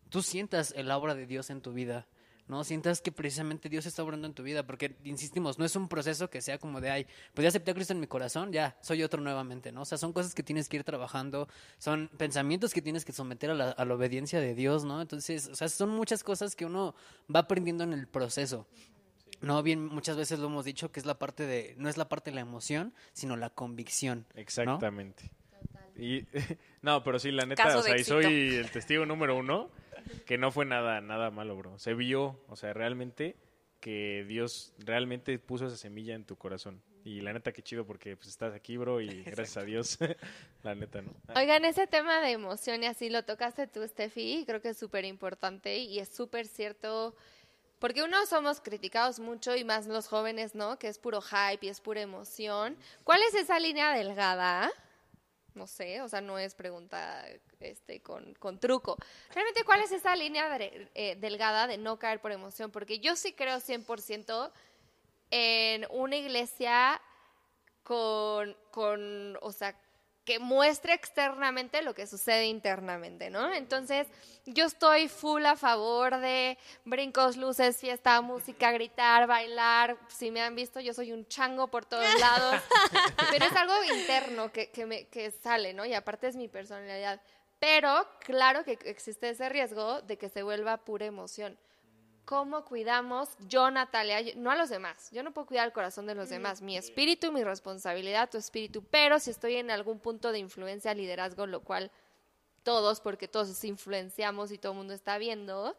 [0.08, 2.08] tú sientas la obra de Dios en tu vida.
[2.48, 2.64] ¿No?
[2.64, 6.28] Sientas que precisamente Dios está obrando en tu vida, porque, insistimos, no es un proceso
[6.30, 9.02] que sea como de, ay, pues ya acepté a Cristo en mi corazón, ya, soy
[9.02, 9.82] otro nuevamente, ¿no?
[9.82, 11.48] O sea, son cosas que tienes que ir trabajando,
[11.78, 15.00] son pensamientos que tienes que someter a la, a la obediencia de Dios, ¿no?
[15.00, 16.94] Entonces, o sea, son muchas cosas que uno
[17.34, 18.66] va aprendiendo en el proceso.
[19.40, 22.08] No, bien, muchas veces lo hemos dicho que es la parte de, no es la
[22.08, 24.26] parte de la emoción, sino la convicción.
[24.34, 24.40] ¿no?
[24.40, 25.30] Exactamente.
[25.96, 26.26] Y,
[26.82, 29.70] no, pero sí, la neta, Caso o sea, y soy el testigo número uno
[30.26, 31.78] que no fue nada, nada malo, bro.
[31.78, 33.36] Se vio, o sea, realmente
[33.84, 36.82] que Dios realmente puso esa semilla en tu corazón.
[37.04, 39.98] Y la neta, qué chido porque pues estás aquí, bro, y gracias a Dios,
[40.62, 41.12] la neta, ¿no?
[41.36, 44.78] Oigan, ese tema de emoción y así lo tocaste tú, Steffi, y creo que es
[44.78, 47.14] súper importante y es súper cierto,
[47.78, 50.78] porque uno somos criticados mucho y más los jóvenes, ¿no?
[50.78, 52.78] Que es puro hype y es pura emoción.
[53.04, 54.72] ¿Cuál es esa línea delgada?
[55.54, 57.24] No sé, o sea, no es pregunta
[57.60, 58.96] este, con, con truco.
[59.32, 62.72] Realmente, ¿cuál es esa línea eh, delgada de no caer por emoción?
[62.72, 64.50] Porque yo sí creo 100%
[65.30, 67.00] en una iglesia
[67.84, 69.78] con, con, o sea,
[70.24, 73.52] que muestre externamente lo que sucede internamente, ¿no?
[73.52, 74.06] Entonces,
[74.46, 79.98] yo estoy full a favor de brincos, luces, fiesta, música, gritar, bailar.
[80.08, 82.62] Si me han visto, yo soy un chango por todos lados.
[83.30, 85.84] Pero es algo interno que, que, me, que sale, ¿no?
[85.84, 87.20] Y aparte es mi personalidad.
[87.58, 91.58] Pero claro que existe ese riesgo de que se vuelva pura emoción.
[92.24, 95.10] ¿Cómo cuidamos yo, Natalia, yo- no a los demás?
[95.10, 98.82] Yo no puedo cuidar el corazón de los demás, mi espíritu, mi responsabilidad, tu espíritu,
[98.90, 101.90] pero si estoy en algún punto de influencia, liderazgo, lo cual
[102.62, 105.76] todos, porque todos influenciamos y todo el mundo está viendo,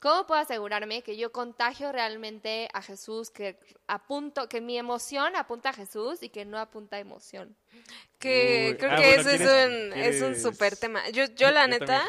[0.00, 5.70] ¿cómo puedo asegurarme que yo contagio realmente a Jesús, que apunto, que mi emoción apunta
[5.70, 7.54] a Jesús y que no apunta a emoción?
[8.18, 11.08] Que Uy, creo ah, que bueno, eso es ¿quieres- un, es un súper tema.
[11.10, 12.06] Yo, yo la neta,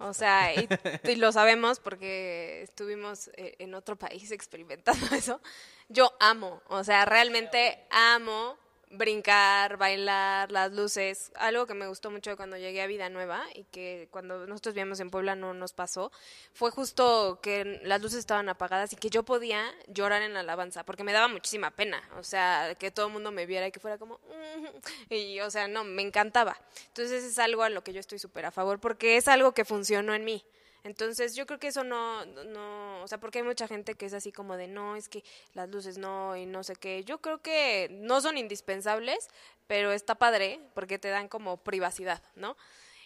[0.00, 0.68] o sea, y,
[1.04, 5.40] y lo sabemos porque estuvimos eh, en otro país experimentando eso.
[5.88, 8.56] Yo amo, o sea, realmente amo
[8.90, 11.30] brincar, bailar, las luces.
[11.36, 15.00] Algo que me gustó mucho cuando llegué a Vida Nueva y que cuando nosotros vivíamos
[15.00, 16.10] en Puebla no nos pasó,
[16.52, 20.84] fue justo que las luces estaban apagadas y que yo podía llorar en la alabanza
[20.84, 23.80] porque me daba muchísima pena, o sea, que todo el mundo me viera y que
[23.80, 24.66] fuera como "Mm",
[25.14, 26.56] y o sea, no, me encantaba.
[26.88, 29.64] Entonces es algo a lo que yo estoy súper a favor porque es algo que
[29.64, 30.44] funcionó en mí.
[30.84, 34.14] Entonces yo creo que eso no, no, o sea, porque hay mucha gente que es
[34.14, 35.22] así como de, no, es que
[35.54, 37.04] las luces no y no sé qué.
[37.04, 39.28] Yo creo que no son indispensables,
[39.66, 42.56] pero está padre porque te dan como privacidad, ¿no?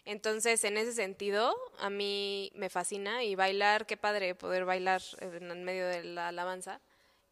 [0.04, 5.64] Entonces, en ese sentido, a mí me fascina y bailar, qué padre poder bailar en
[5.64, 6.80] medio de la alabanza.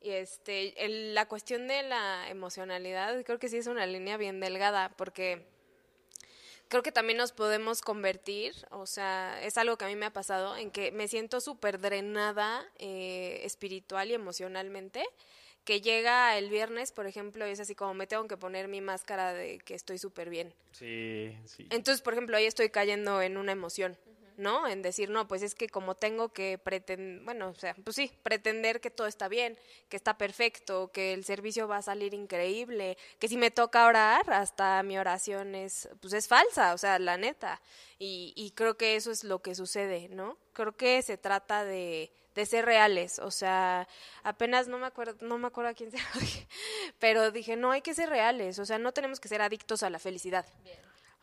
[0.00, 4.40] Y este, el- la cuestión de la emocionalidad, creo que sí es una línea bien
[4.40, 5.46] delgada, porque
[6.72, 10.10] creo que también nos podemos convertir, o sea, es algo que a mí me ha
[10.10, 15.04] pasado, en que me siento súper drenada eh, espiritual y emocionalmente,
[15.64, 18.80] que llega el viernes, por ejemplo, y es así como me tengo que poner mi
[18.80, 20.54] máscara de que estoy súper bien.
[20.70, 21.66] Sí, sí.
[21.68, 23.98] Entonces, por ejemplo, ahí estoy cayendo en una emoción.
[24.36, 24.68] ¿No?
[24.68, 28.12] En decir, no, pues es que como tengo que pretender, bueno, o sea, pues sí,
[28.22, 32.96] pretender que todo está bien, que está perfecto, que el servicio va a salir increíble,
[33.18, 37.16] que si me toca orar, hasta mi oración es, pues es falsa, o sea, la
[37.16, 37.60] neta.
[37.98, 40.36] Y, y creo que eso es lo que sucede, ¿no?
[40.52, 43.86] Creo que se trata de, de ser reales, o sea,
[44.22, 45.98] apenas no me acuerdo, no me acuerdo a quién se
[46.98, 49.90] pero dije, no, hay que ser reales, o sea, no tenemos que ser adictos a
[49.90, 50.46] la felicidad.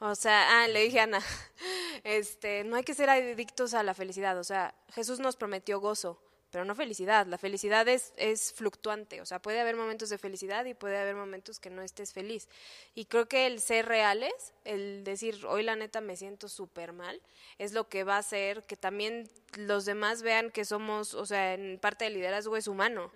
[0.01, 1.21] O sea, ah, le dije a Ana,
[2.05, 6.21] este, no hay que ser adictos a la felicidad, o sea, Jesús nos prometió gozo,
[6.51, 7.27] pero no felicidad.
[7.27, 11.15] La felicidad es, es fluctuante, o sea, puede haber momentos de felicidad y puede haber
[11.15, 12.47] momentos que no estés feliz.
[12.95, 17.21] Y creo que el ser reales, el decir, hoy la neta me siento súper mal,
[17.57, 21.53] es lo que va a hacer que también los demás vean que somos, o sea,
[21.53, 23.11] en parte del liderazgo es humano,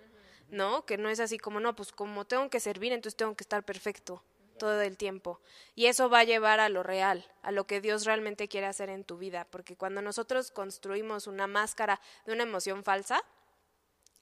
[0.50, 0.84] ¿no?
[0.84, 3.64] Que no es así como, no, pues como tengo que servir, entonces tengo que estar
[3.64, 4.22] perfecto
[4.58, 5.40] todo el tiempo.
[5.74, 8.88] Y eso va a llevar a lo real, a lo que Dios realmente quiere hacer
[8.88, 13.22] en tu vida, porque cuando nosotros construimos una máscara de una emoción falsa,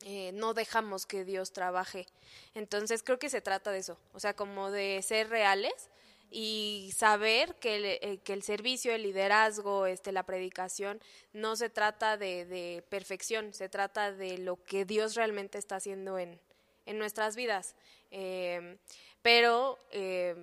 [0.05, 2.07] eh, no dejamos que Dios trabaje.
[2.55, 5.91] Entonces creo que se trata de eso, o sea, como de ser reales
[6.31, 11.01] y saber que el, eh, que el servicio, el liderazgo, este, la predicación,
[11.33, 16.19] no se trata de, de perfección, se trata de lo que Dios realmente está haciendo
[16.19, 16.41] en,
[16.87, 17.77] en nuestras vidas.
[18.11, 18.79] Eh,
[19.23, 20.35] pero eh,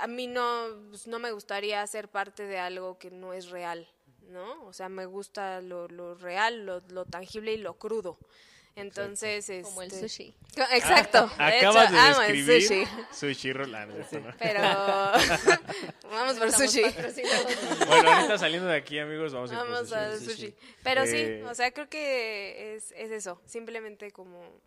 [0.00, 3.88] a mí no, pues, no me gustaría ser parte de algo que no es real,
[4.28, 4.64] ¿no?
[4.64, 8.18] O sea, me gusta lo, lo real, lo, lo tangible y lo crudo.
[8.78, 10.34] Entonces, Como el este- sushi.
[10.72, 11.30] Exacto.
[11.38, 12.86] Ah, de acabas hecho, de amo el sushi.
[13.10, 13.94] sushi Rolando.
[14.38, 14.60] Pero
[16.10, 16.82] vamos por sushi.
[17.86, 19.98] Bueno, ahorita saliendo de aquí, amigos, vamos a ir por Vamos sushi.
[19.98, 20.54] al sushi.
[20.82, 24.60] Pero Eh, sí, o sea, creo que es, es eso, simplemente como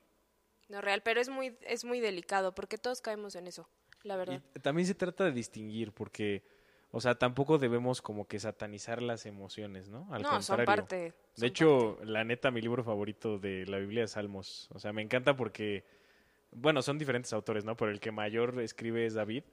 [0.69, 3.67] no real, pero es muy es muy delicado porque todos caemos en eso,
[4.03, 4.41] la verdad.
[4.55, 6.43] Y también se trata de distinguir, porque,
[6.91, 10.07] o sea, tampoco debemos como que satanizar las emociones, ¿no?
[10.11, 10.65] Al no, son contrario.
[10.65, 10.95] parte.
[10.95, 14.69] De son hecho, la neta, mi libro favorito de la Biblia es Salmos.
[14.71, 15.83] O sea, me encanta porque,
[16.51, 17.75] bueno, son diferentes autores, ¿no?
[17.75, 19.43] Pero el que mayor escribe es David.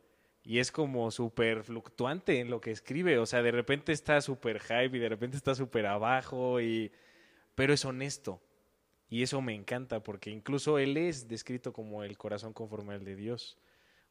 [0.45, 3.19] Y es como súper fluctuante en lo que escribe.
[3.19, 6.61] O sea, de repente está súper hype y de repente está súper abajo.
[6.61, 6.93] Y...
[7.57, 8.41] Pero es honesto.
[9.09, 13.17] Y eso me encanta porque incluso él es descrito como el corazón conforme al de
[13.17, 13.57] Dios.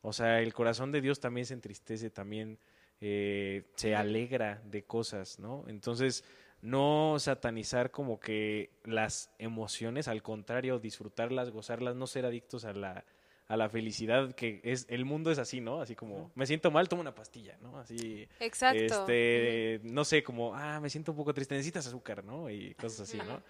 [0.02, 2.60] O sea, el corazón de Dios también se entristece, también
[3.02, 5.66] eh, se alegra de cosas, ¿no?
[5.68, 6.24] Entonces,
[6.62, 13.04] no satanizar como que las emociones, al contrario, disfrutarlas, gozarlas, no ser adictos a la,
[13.48, 15.82] a la felicidad, que es, el mundo es así, ¿no?
[15.82, 17.78] Así como, me siento mal, tomo una pastilla, ¿no?
[17.78, 18.78] Así, Exacto.
[18.78, 22.50] este, no sé, como, ah, me siento un poco triste, necesitas azúcar, ¿no?
[22.50, 23.42] Y cosas así, ¿no?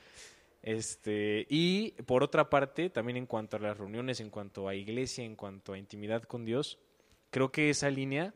[0.66, 5.24] Este, y por otra parte, también en cuanto a las reuniones, en cuanto a iglesia,
[5.24, 6.80] en cuanto a intimidad con Dios,
[7.30, 8.34] creo que esa línea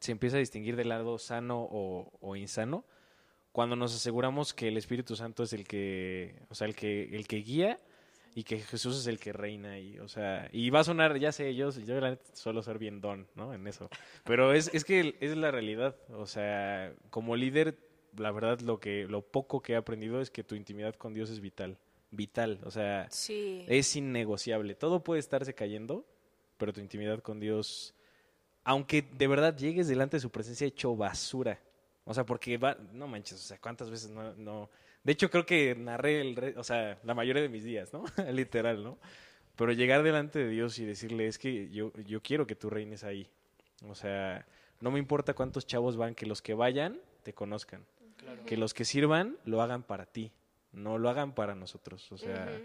[0.00, 2.84] se empieza a distinguir del lado sano o, o insano
[3.52, 7.28] cuando nos aseguramos que el Espíritu Santo es el que, o sea, el que, el
[7.28, 7.78] que guía
[8.34, 11.30] y que Jesús es el que reina y, o sea, y va a sonar, ya
[11.30, 12.00] sé, yo, yo
[12.32, 13.54] suelo ser bien don, ¿no?
[13.54, 13.88] En eso.
[14.24, 17.78] Pero es, es que es la realidad, o sea, como líder,
[18.18, 21.30] la verdad, lo que, lo poco que he aprendido es que tu intimidad con Dios
[21.30, 21.78] es vital,
[22.10, 23.64] vital, o sea, Sí.
[23.68, 24.74] es innegociable.
[24.74, 26.04] Todo puede estarse cayendo,
[26.58, 27.94] pero tu intimidad con Dios,
[28.64, 31.60] aunque de verdad llegues delante de su presencia hecho basura,
[32.04, 34.70] o sea, porque va, no manches, o sea, cuántas veces no, no,
[35.04, 38.04] de hecho creo que narré el, re- o sea, la mayoría de mis días, ¿no?
[38.32, 38.98] Literal, ¿no?
[39.56, 43.04] Pero llegar delante de Dios y decirle, es que yo, yo quiero que tú reines
[43.04, 43.28] ahí,
[43.88, 44.46] o sea,
[44.80, 47.84] no me importa cuántos chavos van, que los que vayan te conozcan,
[48.44, 50.32] que los que sirvan lo hagan para ti,
[50.72, 52.60] no lo hagan para nosotros, o sea,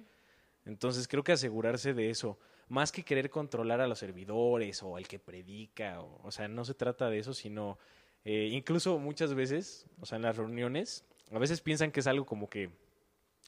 [0.66, 2.38] entonces creo que asegurarse de eso,
[2.70, 6.64] más que querer controlar a los servidores o al que predica, o, o sea, no
[6.66, 7.78] se trata de eso, sino
[8.24, 12.26] eh, incluso muchas veces, o sea, en las reuniones, a veces piensan que es algo
[12.26, 12.70] como que,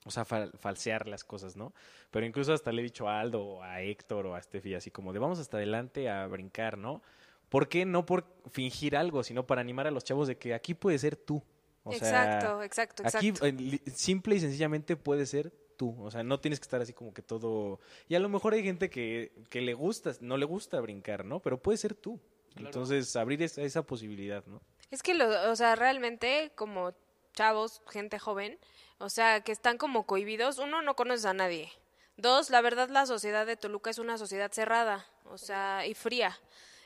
[0.05, 1.73] o sea, fal- falsear las cosas, ¿no?
[2.11, 4.91] Pero incluso hasta le he dicho a Aldo, o a Héctor o a Steffi, así
[4.91, 7.01] como de vamos hasta adelante a brincar, ¿no?
[7.49, 7.85] ¿Por qué?
[7.85, 11.15] No por fingir algo, sino para animar a los chavos de que aquí puede ser
[11.15, 11.41] tú.
[11.83, 13.45] O sea, exacto, exacto, exacto.
[13.45, 15.95] Aquí, simple y sencillamente puede ser tú.
[16.01, 17.79] O sea, no tienes que estar así como que todo.
[18.07, 21.39] Y a lo mejor hay gente que, que le gusta, no le gusta brincar, ¿no?
[21.41, 22.19] Pero puede ser tú.
[22.55, 24.61] Entonces, abrir esa, esa posibilidad, ¿no?
[24.91, 26.93] Es que, lo, o sea, realmente como
[27.33, 28.59] chavos, gente joven,
[28.99, 31.71] o sea, que están como cohibidos, uno, no conoces a nadie.
[32.15, 36.39] Dos, la verdad, la sociedad de Toluca es una sociedad cerrada, o sea, y fría.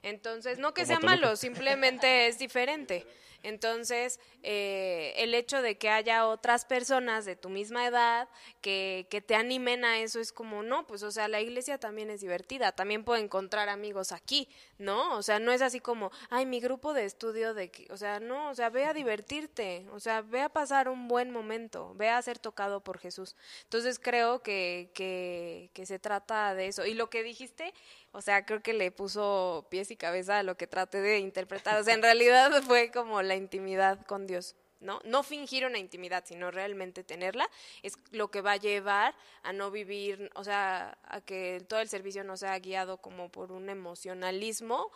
[0.03, 1.15] Entonces, no que Como sea Toluca.
[1.15, 3.05] malo, simplemente es diferente.
[3.43, 8.29] Entonces, eh, el hecho de que haya otras personas de tu misma edad
[8.61, 12.09] que, que te animen a eso es como, no, pues, o sea, la iglesia también
[12.09, 15.15] es divertida, también puedo encontrar amigos aquí, ¿no?
[15.17, 17.87] O sea, no es así como, ay, mi grupo de estudio de, que-".
[17.91, 21.31] o sea, no, o sea, ve a divertirte, o sea, ve a pasar un buen
[21.31, 23.35] momento, ve a ser tocado por Jesús.
[23.63, 26.85] Entonces, creo que, que, que se trata de eso.
[26.85, 27.73] Y lo que dijiste,
[28.17, 31.79] o sea, creo que le puso pies y cabeza a lo que traté de interpretar.
[31.79, 34.99] O sea, en realidad fue como la intimidad con Dios, ¿no?
[35.05, 37.47] No fingir una intimidad, sino realmente tenerla,
[37.83, 41.89] es lo que va a llevar a no vivir, o sea, a que todo el
[41.89, 44.89] servicio no sea guiado como por un emocionalismo,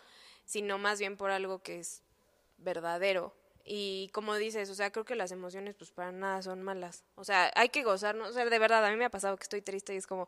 [0.45, 2.01] sino más bien por algo que es
[2.57, 3.36] verdadero.
[3.65, 7.04] Y como dices, o sea, creo que las emociones pues para nada son malas.
[7.15, 8.30] O sea, hay que gozarnos.
[8.30, 10.28] O sea, de verdad, a mí me ha pasado que estoy triste y es como,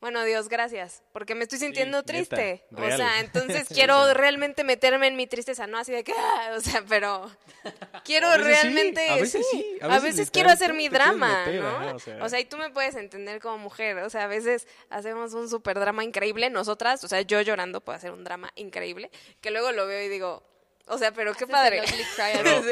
[0.00, 2.64] bueno, Dios, gracias, porque me estoy sintiendo triste.
[2.76, 6.60] O sea, entonces quiero realmente meterme en mi tristeza, no así de que, ah, o
[6.60, 7.30] sea, pero
[8.04, 11.44] quiero A veces sí, realmente, a veces sí, a a veces quiero hacer mi drama,
[11.46, 11.68] meter, ¿no?
[11.68, 12.28] ajá, o o, sea.
[12.28, 12.40] sea.
[12.40, 16.04] y tú me puedes entender como mujer, o sea, a veces hacemos un super drama
[16.04, 20.02] increíble, nosotras, o sea, yo llorando puedo hacer un drama increíble, que luego lo veo
[20.02, 20.42] y digo,
[20.86, 21.82] o sea, pero qué padre.
[22.16, 22.62] Pero,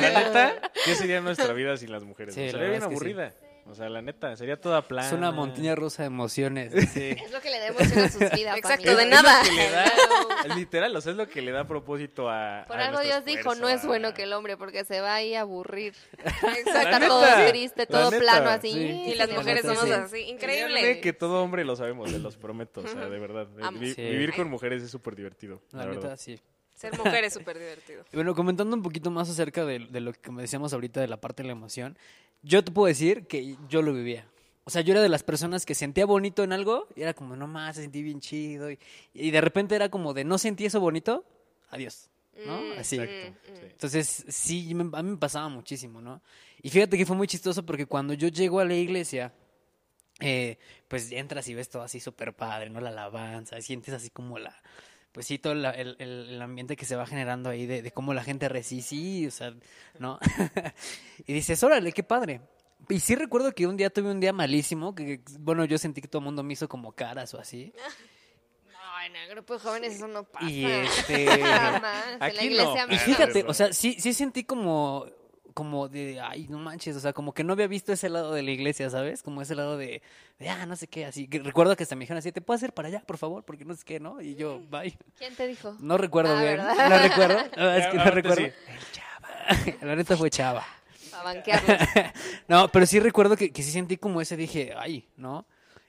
[0.00, 2.34] la neta, ¿qué sería nuestra vida sin las mujeres?
[2.34, 2.52] Sí, güey?
[2.52, 2.86] la sería bien sí.
[2.86, 3.34] aburrida.
[3.70, 5.08] O sea, la neta, sería toda plana.
[5.08, 6.72] Es una montaña rusa de emociones.
[6.94, 7.10] Sí.
[7.22, 8.56] Es lo que le da emoción a sus vidas.
[8.56, 9.42] Exacto, de es nada.
[9.42, 9.84] lo que le da-
[10.44, 10.54] Hello.
[10.54, 12.64] literal, o sea, es lo que le da propósito a.
[12.66, 15.16] Por a algo Dios dijo, no es a- bueno que el hombre, porque se va
[15.16, 15.92] ahí a aburrir.
[16.64, 18.72] Neta, todo triste, todo neta, plano así.
[18.72, 19.02] sí.
[19.10, 20.00] Y las La mujeres neta, somos sí.
[20.02, 21.00] así, Créanme increíble.
[21.02, 22.80] que todo hombre lo sabemos, se los prometo.
[22.80, 23.48] O sea, de verdad.
[23.60, 23.78] Amo.
[23.80, 24.00] Vi- Sí.
[24.02, 25.60] Vivir con mujeres es súper divertido.
[25.72, 26.16] La, La verdad.
[26.16, 26.40] sí.
[26.78, 28.04] Ser mujer es súper divertido.
[28.12, 31.08] Y Bueno, comentando un poquito más acerca de, de lo que me decíamos ahorita de
[31.08, 31.98] la parte de la emoción,
[32.42, 34.26] yo te puedo decir que yo lo vivía.
[34.64, 37.34] O sea, yo era de las personas que sentía bonito en algo y era como,
[37.36, 38.70] no más, se sentí bien chido.
[38.70, 38.78] Y,
[39.14, 41.24] y de repente era como de, no sentí eso bonito,
[41.70, 42.10] adiós.
[42.46, 42.60] ¿No?
[42.60, 42.96] Mm, Así.
[43.00, 43.40] Exacto.
[43.46, 43.66] sí.
[43.72, 46.22] Entonces, sí, me- a mí me pasaba muchísimo, ¿no?
[46.62, 49.32] Y fíjate que fue muy chistoso porque cuando yo llego a la iglesia,
[50.20, 52.80] eh, pues entras y ves todo así súper padre, ¿no?
[52.80, 54.54] La alabanza, sientes así como la,
[55.18, 58.14] pues sí, todo la- el, el- ambiente que se va generando ahí de, de cómo
[58.14, 59.52] la gente recibe, sí, o sea,
[59.98, 60.20] ¿no?
[61.26, 62.40] y dices, órale, qué padre.
[62.88, 66.06] Y sí recuerdo que un día tuve un día malísimo, que, bueno, yo sentí que
[66.06, 67.72] todo el mundo me hizo como caras o así.
[68.70, 70.48] No, en el grupo de jóvenes eso no pasa.
[70.48, 71.26] Y este...
[71.42, 72.12] Jamás.
[72.12, 72.44] En la Aquí no.
[72.44, 75.04] iglesia Y fíjate, o sea, sí, sí sentí como,
[75.58, 78.42] como de, ay, no manches, o sea, como que no había visto ese lado de
[78.44, 79.24] la iglesia, ¿sabes?
[79.24, 80.02] Como ese lado de,
[80.38, 81.28] de ah, no sé qué, así.
[81.42, 83.42] Recuerdo que hasta me dijeron así, ¿te puedo hacer para allá, por favor?
[83.44, 84.20] Porque no sé qué, ¿no?
[84.20, 84.96] Y yo, bye.
[85.18, 85.76] ¿Quién te dijo?
[85.80, 86.88] No recuerdo Ah, bien, ¿verdad?
[86.88, 88.44] no recuerdo, verdad es que no recuerdo.
[88.46, 88.52] sí.
[88.68, 90.64] El chava, la neta fue chava.
[91.10, 91.76] Para banquearlos.
[92.46, 95.44] No, pero sí recuerdo que, que sí sentí como ese, dije, ay, ¿no?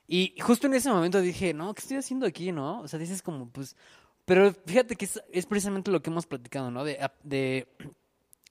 [0.08, 2.82] Y justo en ese momento dije, no, ¿qué estoy haciendo aquí, no?
[2.82, 3.76] O sea, dices como, pues,
[4.26, 6.84] pero fíjate que es, es precisamente lo que hemos platicado, ¿no?
[6.84, 7.68] De, a- de,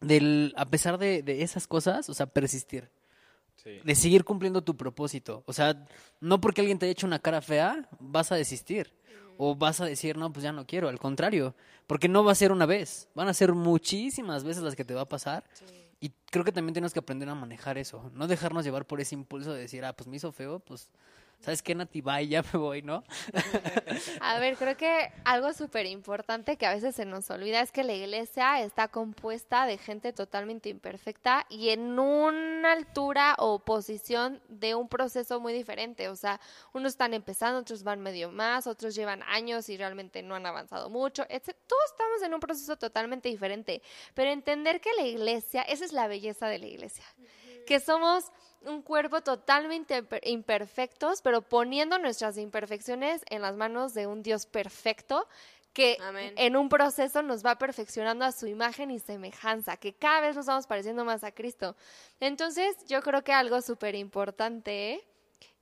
[0.01, 2.91] del, a pesar de, de esas cosas, o sea, persistir,
[3.57, 3.81] Sí.
[3.85, 5.43] de seguir cumpliendo tu propósito.
[5.47, 5.85] O sea,
[6.21, 8.93] no porque alguien te haya hecho una cara fea, vas a desistir.
[9.37, 10.89] O vas a decir, no, pues ya no quiero.
[10.89, 11.55] Al contrario,
[11.89, 14.95] porque no va a ser una vez, van a ser muchísimas veces las que te
[14.95, 15.45] va a pasar.
[16.01, 19.17] Y creo que también tenemos que aprender a manejar eso, no dejarnos llevar por ese
[19.17, 20.89] impulso de decir, ah, pues me hizo feo, pues,
[21.40, 22.03] ¿sabes qué, Nati?
[22.29, 23.05] Ya me voy, ¿no?
[24.20, 27.85] A ver, creo que algo súper importante que a veces se nos olvida es que
[27.85, 34.74] la iglesia está compuesta de gente totalmente imperfecta y en una altura o posición de
[34.74, 36.09] un proceso muy diferente.
[36.09, 36.40] O sea,
[36.72, 40.90] unos están empezando, otros van medio más, otros llevan años y realmente no han avanzado
[40.90, 41.24] mucho.
[41.29, 41.57] etc.
[41.66, 43.83] Todos estamos en un proceso totalmente diferente.
[44.14, 47.05] Pero entender que la iglesia, esa es la belleza de la iglesia,
[47.69, 54.07] que somos un cuerpo totalmente imper- imperfectos, pero poniendo nuestras imperfecciones en las manos de
[54.07, 55.29] un Dios perfecto
[55.75, 56.33] que Amén.
[56.37, 60.47] en un proceso nos va perfeccionando a su imagen y semejanza, que cada vez nos
[60.47, 61.77] vamos pareciendo más a Cristo.
[62.21, 65.07] Entonces, yo creo que algo súper importante,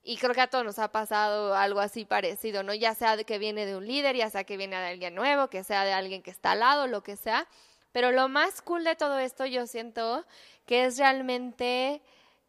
[0.01, 2.73] y creo que a todos nos ha pasado algo así parecido, ¿no?
[2.73, 5.49] Ya sea de que viene de un líder, ya sea que viene de alguien nuevo,
[5.49, 7.45] que sea de alguien que está al lado, lo que sea.
[7.91, 10.25] Pero lo más cool de todo esto, yo siento
[10.67, 12.01] que es realmente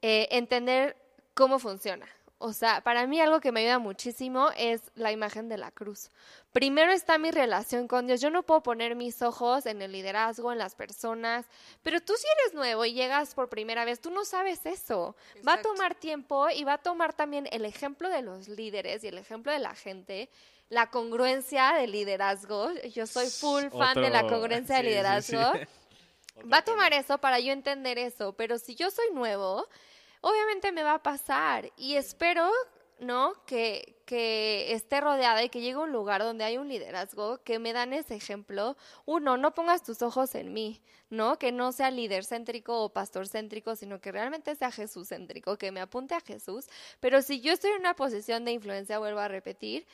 [0.02, 0.96] eh, entender
[1.32, 2.06] cómo funciona.
[2.40, 6.10] O sea, para mí algo que me ayuda muchísimo es la imagen de la cruz.
[6.52, 8.20] Primero está mi relación con Dios.
[8.20, 11.46] Yo no puedo poner mis ojos en el liderazgo, en las personas,
[11.82, 15.16] pero tú si eres nuevo y llegas por primera vez, tú no sabes eso.
[15.46, 19.08] Va a tomar tiempo y va a tomar también el ejemplo de los líderes y
[19.08, 20.28] el ejemplo de la gente,
[20.68, 22.70] la congruencia del liderazgo.
[22.94, 24.86] Yo soy full fan de la congruencia del
[25.22, 25.87] sí, sí, sí.
[26.40, 26.62] Va a tema.
[26.62, 29.66] tomar eso para yo entender eso, pero si yo soy nuevo,
[30.20, 32.50] obviamente me va a pasar y espero
[33.00, 33.34] ¿no?
[33.46, 37.58] Que, que esté rodeada y que llegue a un lugar donde hay un liderazgo, que
[37.58, 38.76] me dan ese ejemplo.
[39.04, 41.38] Uno, no pongas tus ojos en mí, ¿no?
[41.38, 45.70] Que no sea líder céntrico o pastor céntrico, sino que realmente sea Jesús céntrico, que
[45.70, 46.66] me apunte a Jesús.
[47.00, 49.86] Pero si yo estoy en una posición de influencia, vuelvo a repetir,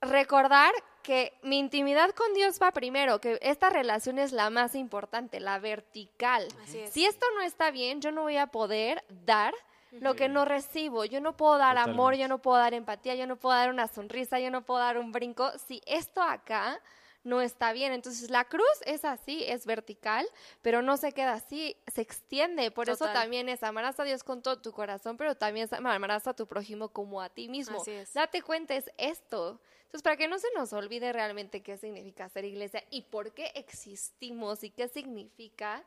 [0.00, 5.40] recordar que mi intimidad con Dios va primero, que esta relación es la más importante,
[5.40, 6.46] la vertical.
[6.62, 6.92] Así es.
[6.92, 9.54] Si esto no está bien, yo no voy a poder dar
[9.90, 11.04] lo que no recibo.
[11.04, 13.88] Yo no puedo dar amor, yo no puedo dar empatía, yo no puedo dar una
[13.88, 15.50] sonrisa, yo no puedo dar un brinco.
[15.58, 16.80] Si esto acá
[17.24, 17.92] no está bien.
[17.92, 20.26] Entonces la cruz es así, es vertical,
[20.62, 22.70] pero no se queda así, se extiende.
[22.70, 26.34] Por eso también es amarás a Dios con todo tu corazón, pero también amarás a
[26.34, 27.80] tu prójimo como a ti mismo.
[27.80, 28.12] Así es.
[28.12, 29.60] Date cuenta, es esto.
[29.88, 33.52] Entonces, para que no se nos olvide realmente qué significa ser iglesia y por qué
[33.54, 35.82] existimos y qué significa,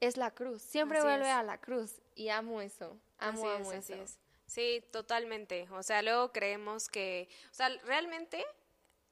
[0.00, 0.62] es la cruz.
[0.62, 1.34] Siempre Así vuelve es.
[1.34, 2.98] a la cruz y amo eso.
[3.18, 4.02] Amo, así amo es, eso.
[4.02, 4.18] es.
[4.46, 5.68] Sí, totalmente.
[5.70, 8.42] O sea, luego creemos que, o sea, realmente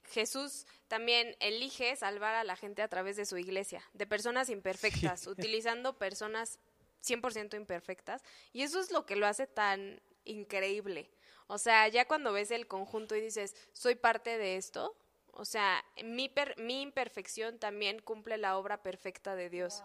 [0.04, 5.26] Jesús también elige salvar a la gente a través de su iglesia, de personas imperfectas,
[5.26, 6.58] utilizando personas
[7.04, 8.22] 100% imperfectas.
[8.54, 11.10] Y eso es lo que lo hace tan increíble.
[11.46, 14.96] O sea, ya cuando ves el conjunto y dices, soy parte de esto,
[15.32, 19.82] o sea, mi, per- mi imperfección también cumple la obra perfecta de Dios,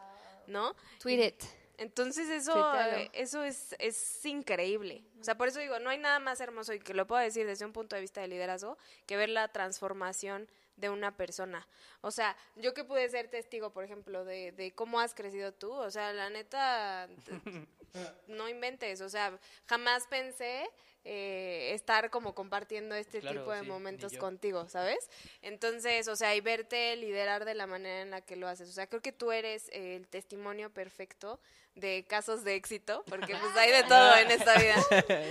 [0.48, 0.76] ¿no?
[1.00, 1.44] Tweet it.
[1.78, 2.54] Entonces eso,
[2.98, 5.04] eh, eso es, es increíble.
[5.22, 7.48] O sea, por eso digo, no hay nada más hermoso y que lo puedo decir
[7.48, 11.68] desde un punto de vista de liderazgo que ver la transformación de una persona.
[12.02, 15.72] O sea, yo que pude ser testigo, por ejemplo, de, de cómo has crecido tú,
[15.72, 17.08] o sea, la neta,
[18.28, 20.70] no inventes, o sea, jamás pensé
[21.06, 25.10] eh, estar como compartiendo este Claro, tipo de sí, momentos contigo, ¿sabes?
[25.42, 28.70] Entonces, o sea, y verte liderar de la manera en la que lo haces.
[28.70, 31.40] O sea, creo que tú eres eh, el testimonio perfecto
[31.76, 34.76] de casos de éxito, porque pues hay de todo en esta vida.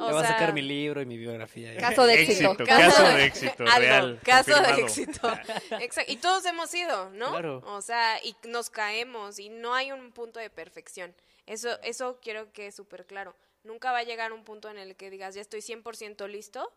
[0.00, 1.76] O Me va a sea, sacar mi libro y mi biografía.
[1.76, 2.52] Caso de éxito.
[2.52, 5.28] Éxito, caso de éxito, algo, real, caso de éxito.
[5.78, 6.10] Exacto.
[6.10, 7.32] Y todos hemos ido, ¿no?
[7.32, 7.62] Claro.
[7.66, 11.14] O sea, y nos caemos y no hay un punto de perfección.
[11.50, 13.34] Eso, eso quiero que es súper claro.
[13.64, 16.72] Nunca va a llegar un punto en el que digas, ya estoy 100% listo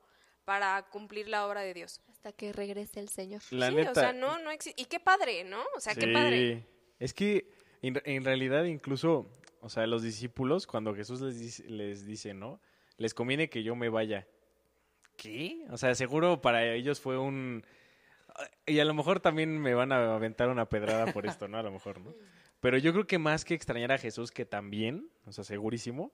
[0.46, 2.02] para cumplir la obra de Dios.
[2.10, 3.40] Hasta que regrese el Señor.
[3.52, 3.92] La sí, neta.
[3.92, 4.82] o sea, no, no existe.
[4.82, 5.62] Y qué padre, ¿no?
[5.76, 6.66] O sea, qué padre.
[6.98, 7.52] Es que
[7.84, 9.30] en, en realidad incluso,
[9.62, 12.60] o sea, los discípulos, cuando Jesús les dice, les dice, ¿no?
[12.98, 14.28] Les conviene que yo me vaya.
[15.18, 15.68] ¿Qué?
[15.70, 17.64] O sea, seguro para ellos fue un...
[18.66, 21.60] Y a lo mejor también me van a aventar una pedrada por esto, ¿no?
[21.60, 22.16] A lo mejor, ¿no?
[22.64, 26.14] Pero yo creo que más que extrañar a Jesús, que también, o sea, segurísimo,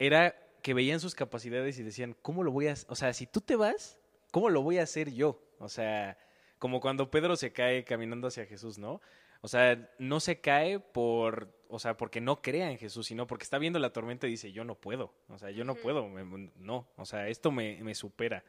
[0.00, 2.72] era que veían sus capacidades y decían, ¿cómo lo voy a...?
[2.72, 2.86] hacer?
[2.90, 3.96] O sea, si tú te vas,
[4.32, 5.40] ¿cómo lo voy a hacer yo?
[5.60, 6.18] O sea,
[6.58, 9.00] como cuando Pedro se cae caminando hacia Jesús, ¿no?
[9.42, 13.44] O sea, no se cae por, o sea, porque no crea en Jesús, sino porque
[13.44, 16.50] está viendo la tormenta y dice, yo no puedo, o sea, yo no puedo, me-
[16.56, 18.42] no, o sea, esto me, me supera.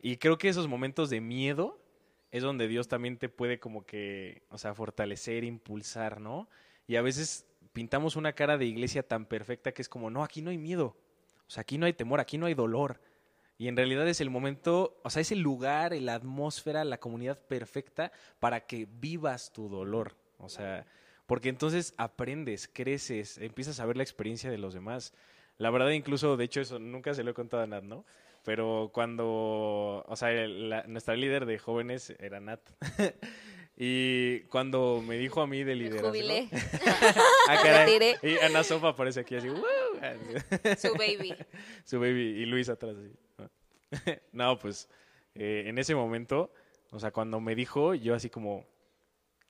[0.00, 1.78] Y creo que esos momentos de miedo
[2.30, 6.48] es donde Dios también te puede como que, o sea, fortalecer, impulsar, ¿no?
[6.86, 10.42] Y a veces pintamos una cara de iglesia tan perfecta que es como, no, aquí
[10.42, 10.96] no hay miedo,
[11.46, 13.00] o sea, aquí no hay temor, aquí no hay dolor.
[13.56, 17.40] Y en realidad es el momento, o sea, es el lugar, la atmósfera, la comunidad
[17.40, 20.14] perfecta para que vivas tu dolor.
[20.38, 20.86] O sea,
[21.26, 25.12] porque entonces aprendes, creces, empiezas a ver la experiencia de los demás.
[25.56, 28.04] La verdad, incluso, de hecho, eso nunca se lo he contado a Nat, ¿no?
[28.48, 32.62] Pero cuando, o sea, la- nuestra líder de jóvenes era Nat.
[33.76, 36.08] y cuando me dijo a mí de Me liderazgo...
[36.08, 36.48] jubilé.
[37.50, 38.14] ah, caray.
[38.22, 39.62] Y Ana Sofa aparece aquí así, "Woo".
[40.78, 41.34] Su baby.
[41.84, 42.96] su baby y Luis atrás.
[42.96, 44.14] así, ¿no?
[44.32, 44.88] no, pues
[45.34, 46.50] eh, en ese momento,
[46.90, 48.64] o sea, cuando me dijo, yo así como,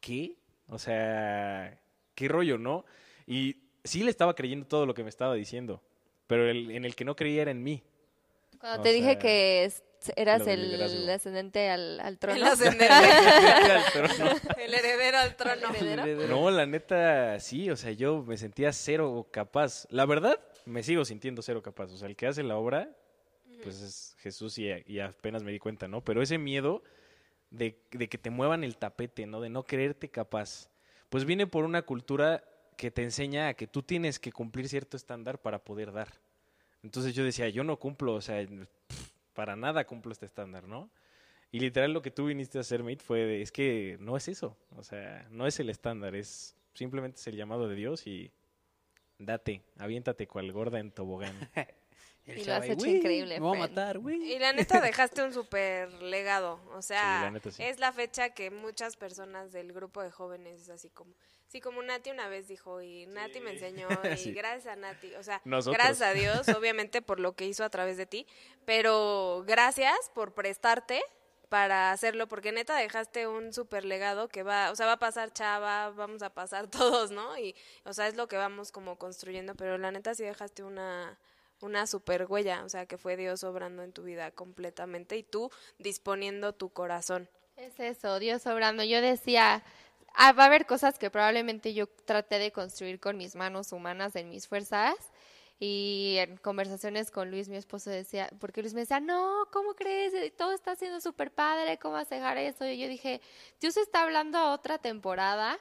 [0.01, 0.39] ¿qué?
[0.71, 1.81] O sea,
[2.17, 2.85] ¿qué rollo, no?
[3.29, 5.85] Y sí le estaba creyendo todo lo que me estaba diciendo,
[6.27, 7.85] pero el, en el que no creía era en mí.
[8.59, 9.71] Cuando O te dije que
[10.17, 12.37] eras el, ascendente al, al trono.
[12.37, 12.89] El ascendente.
[13.93, 14.31] Pero no.
[14.57, 15.69] El heredero al trono.
[16.29, 19.87] No, la neta, sí, o sea, yo me sentía cero capaz.
[19.91, 21.93] La verdad, me sigo sintiendo cero capaz.
[21.93, 22.91] O sea, el que hace la obra,
[23.63, 26.05] pues es Jesús y, y apenas me di cuenta, ¿no?
[26.05, 26.83] Pero ese miedo
[27.51, 29.41] de, de que te muevan el tapete, ¿no?
[29.41, 30.69] De no creerte capaz,
[31.09, 32.45] pues viene por una cultura
[32.77, 36.09] que te enseña a que tú tienes que cumplir cierto estándar para poder dar.
[36.89, 38.43] Entonces yo decía, yo no cumplo, o sea,
[39.35, 40.89] para nada cumplo este estándar, ¿no?
[41.53, 44.27] Y literal lo que tú viniste a hacer, mate, fue de, es que no es
[44.27, 48.33] eso, o sea, no es el estándar, es simplemente es el llamado de Dios y
[49.19, 51.37] date, aviéntate cual gorda en tobogán.
[52.29, 53.75] El Y lo has hecho "Güey, increíble, Me voy a Fren".
[53.75, 54.33] matar, güey.
[54.33, 54.81] Y la neta
[55.13, 56.61] dejaste un super legado.
[56.75, 57.63] O sea, Sí, la neta sí.
[57.63, 61.15] es la fecha que muchas personas del grupo de jóvenes es así como.
[61.47, 64.33] Sí, como Nati una vez dijo, y Nati me enseñó, y Sí.
[64.33, 65.15] gracias a Nati.
[65.15, 65.77] O sea, Nosotros.
[65.83, 68.27] gracias a Dios, obviamente, por lo que hizo a través de ti.
[68.67, 71.03] Pero gracias por prestarte
[71.49, 75.33] para hacerlo, porque neta dejaste un super legado que va, o sea, va a pasar
[75.33, 77.39] Chava, vamos a pasar todos, ¿no?
[77.39, 77.55] Y,
[77.85, 81.19] o sea, es lo que vamos como construyendo, pero la neta sí dejaste una,
[81.61, 85.51] una super huella, o sea, que fue Dios obrando en tu vida completamente y tú
[85.79, 87.29] disponiendo tu corazón.
[87.57, 88.85] Es eso, Dios obrando.
[88.85, 89.65] Yo decía,
[90.15, 94.15] ah, va a haber cosas que probablemente yo traté de construir con mis manos humanas,
[94.17, 94.95] en mis fuerzas.
[95.61, 100.13] Y en conversaciones con Luis, mi esposo decía, porque Luis me decía, no, ¿cómo crees?
[100.37, 102.65] Todo está siendo súper padre, ¿cómo vas a dejar eso?
[102.65, 103.21] Y yo dije,
[103.61, 105.59] Dios está hablando a otra temporada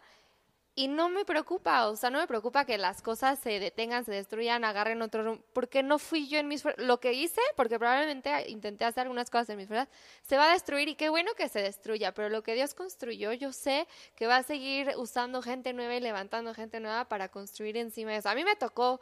[0.77, 4.11] y no me preocupa, o sea, no me preocupa que las cosas se detengan, se
[4.11, 6.63] destruyan, agarren otro rumbo, porque no fui yo en mis.
[6.77, 9.89] Lo que hice, porque probablemente intenté hacer algunas cosas en mis fuerzas,
[10.21, 13.33] se va a destruir y qué bueno que se destruya, pero lo que Dios construyó,
[13.33, 17.75] yo sé que va a seguir usando gente nueva y levantando gente nueva para construir
[17.75, 18.29] encima de eso.
[18.29, 19.01] A mí me tocó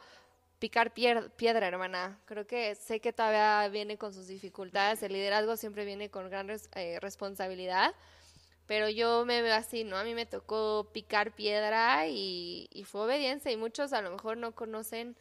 [0.58, 2.18] picar piedra, hermana.
[2.24, 6.48] Creo que sé que todavía viene con sus dificultades, el liderazgo siempre viene con gran
[6.48, 7.94] res- eh, responsabilidad.
[8.66, 9.96] Pero yo me veo así, ¿no?
[9.96, 14.36] A mí me tocó picar piedra y, y fue obediencia y muchos a lo mejor
[14.36, 15.16] no conocen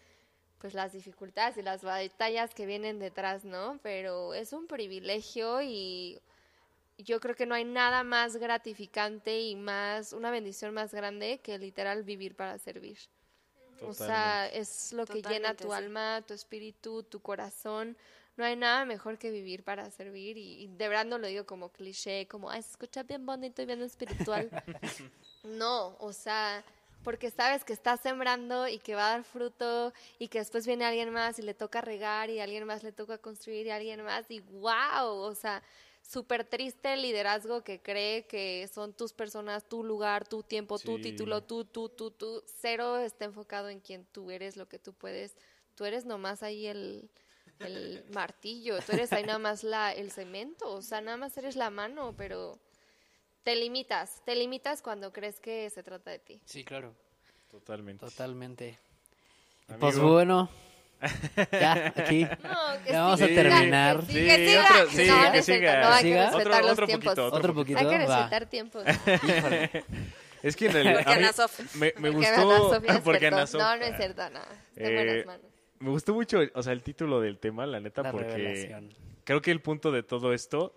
[0.59, 3.79] pues las dificultades y las batallas que vienen detrás, ¿no?
[3.83, 6.19] Pero es un privilegio y
[6.97, 11.57] yo creo que no hay nada más gratificante y más, una bendición más grande que
[11.57, 12.97] literal vivir para servir.
[13.81, 15.73] O sea, es lo que llena tu sí.
[15.73, 17.97] alma, tu espíritu, tu corazón.
[18.37, 21.45] No hay nada mejor que vivir para servir y, y de verdad no lo digo
[21.45, 24.49] como cliché, como, ay, se escucha bien bonito y bien espiritual.
[25.43, 26.63] no, o sea,
[27.05, 30.85] porque sabes que estás sembrando y que va a dar fruto y que después viene
[30.85, 33.75] alguien más y le toca regar y a alguien más le toca construir y a
[33.75, 35.61] alguien más y wow, o sea,
[36.01, 40.99] súper triste el liderazgo que cree que son tus personas, tu lugar, tu tiempo, tu
[40.99, 42.43] título, tú, tú, tú, tú.
[42.47, 45.35] Cero está enfocado en quién tú eres, lo que tú puedes.
[45.75, 47.09] Tú eres nomás ahí el,
[47.59, 51.55] el martillo, tú eres ahí nada más la, el cemento, o sea, nada más eres
[51.55, 52.59] la mano, pero
[53.43, 56.41] te limitas, te limitas cuando crees que se trata de ti.
[56.45, 56.93] Sí, claro,
[57.51, 58.05] Totalmente.
[58.05, 58.77] totalmente.
[59.67, 59.79] Amigo.
[59.79, 60.49] Pues bueno,
[61.51, 62.23] ya, aquí.
[62.43, 63.99] No, que Ya vamos a siga, terminar.
[64.01, 64.63] que Sí, que siga.
[64.65, 65.81] otro- sí, no, que siga.
[65.81, 66.15] no, hay ¿Siga?
[66.15, 67.15] que respetar Otro- los otro tiempos.
[67.15, 67.79] poquito, Otro poquito.
[67.79, 68.17] Hay que va.
[68.17, 68.83] respetar tiempos.
[69.23, 69.85] Híjole.
[70.43, 71.75] Es que en realidad Porque a mí Ana Sof.
[71.75, 73.35] me, me Porque gustó Ana porque despertó.
[73.35, 74.39] Ana Sof- No, no es cierto, no.
[74.75, 75.51] Eh, buenas manos.
[75.79, 78.93] Me gustó mucho, o sea, el título del tema, la neta, La porque revelación.
[79.23, 80.73] creo que el punto de todo esto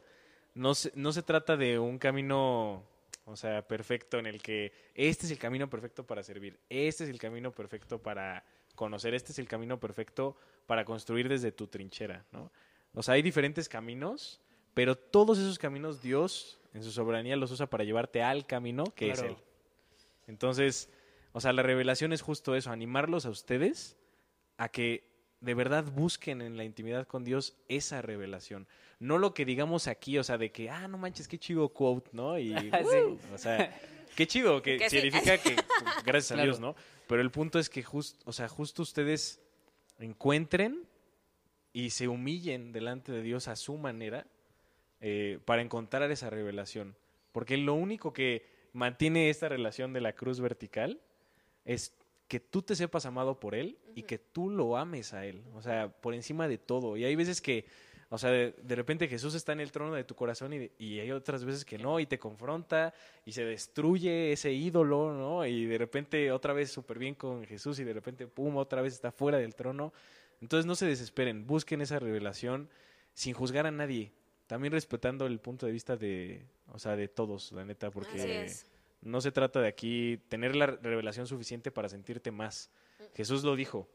[0.55, 2.83] no se, no se trata de un camino,
[3.25, 7.11] o sea, perfecto en el que este es el camino perfecto para servir, este es
[7.11, 8.45] el camino perfecto para
[8.75, 10.37] conocer, este es el camino perfecto
[10.67, 12.51] para construir desde tu trinchera, ¿no?
[12.95, 14.41] O sea, hay diferentes caminos,
[14.75, 19.11] pero todos esos caminos Dios en su soberanía los usa para llevarte al camino que
[19.11, 19.23] es.
[19.23, 19.37] Él.
[20.27, 20.91] Entonces,
[21.33, 23.97] o sea, la revelación es justo eso, animarlos a ustedes
[24.59, 25.09] a que
[25.41, 28.67] de verdad busquen en la intimidad con Dios esa revelación.
[28.99, 32.11] No lo que digamos aquí, o sea, de que, ah, no manches, qué chido quote,
[32.13, 32.39] ¿no?
[32.39, 33.75] Y, uh, o sea,
[34.17, 35.01] qué chido, que, Que sí.
[35.01, 35.57] significa que,
[36.05, 36.43] gracias a.
[36.43, 36.75] Dios, ¿no?
[37.07, 39.41] Pero el punto es que justo, o sea, justo ustedes
[39.99, 40.87] encuentren
[41.73, 44.27] y se humillen delante de Dios a su manera
[45.01, 46.97] eh, para encontrar esa revelación.
[47.33, 51.01] Porque lo único que mantiene esta relación de la cruz vertical
[51.65, 51.95] es
[52.29, 55.63] que tú te sepas amado por Él y que tú lo ames a Él, o
[55.63, 56.97] sea, por encima de todo.
[56.97, 57.65] Y hay veces que,
[58.11, 61.01] o sea, de, de repente Jesús está en el trono de tu corazón y, y
[61.01, 62.93] hay otras veces que no, y te confronta
[63.25, 65.47] y se destruye ese ídolo, ¿no?
[65.47, 68.93] Y de repente otra vez súper bien con Jesús y de repente, pum, otra vez
[68.93, 69.93] está fuera del trono.
[70.43, 72.69] Entonces no se desesperen, busquen esa revelación
[73.15, 74.13] sin juzgar a nadie,
[74.47, 78.31] también respetando el punto de vista de, o sea, de todos, la neta, porque Así
[78.31, 78.67] es.
[79.01, 82.71] No se trata de aquí tener la revelación suficiente para sentirte más.
[83.15, 83.89] Jesús lo dijo,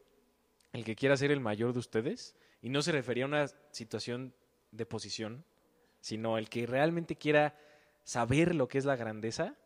[0.72, 4.34] el que quiera ser el mayor de ustedes, y no se refería a una situación
[4.70, 5.44] de posición,
[6.00, 7.56] sino el que realmente quiera
[8.04, 9.56] saber lo que es la grandeza,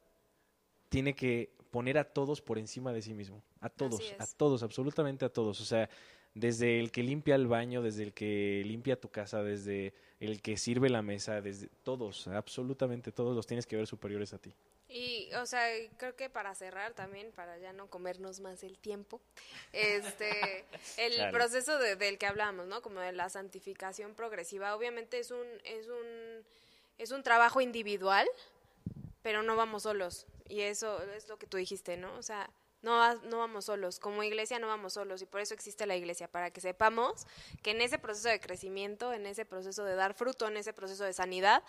[0.89, 5.25] tiene que poner a todos por encima de sí mismo, a todos, a todos, absolutamente
[5.25, 5.89] a todos, o sea,
[6.35, 10.57] desde el que limpia el baño, desde el que limpia tu casa, desde el que
[10.57, 14.55] sirve la mesa, desde todos, absolutamente todos los tienes que ver superiores a ti.
[14.89, 15.67] Y, o sea,
[15.99, 19.21] creo que para cerrar también, para ya no comernos más el tiempo,
[19.73, 20.65] este,
[20.97, 22.81] el proceso de- del que hablamos, ¿no?
[22.81, 26.45] Como de la santificación progresiva, obviamente es un, es un,
[26.97, 28.27] es un trabajo individual,
[29.23, 30.27] pero no vamos solos.
[30.49, 32.15] Y eso es lo que tú dijiste, ¿no?
[32.17, 32.49] O sea,
[32.81, 36.29] No, no vamos solos, como iglesia no vamos solos y por eso existe la iglesia,
[36.29, 37.27] para que sepamos
[37.63, 41.03] que en ese proceso de crecimiento, en ese proceso de dar fruto, en ese proceso
[41.03, 41.65] de sanidad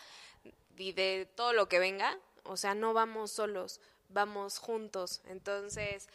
[0.78, 2.16] y de todo lo que venga,
[2.50, 3.80] o sea, no vamos solos,
[4.10, 5.22] vamos juntos.
[5.26, 6.08] Entonces,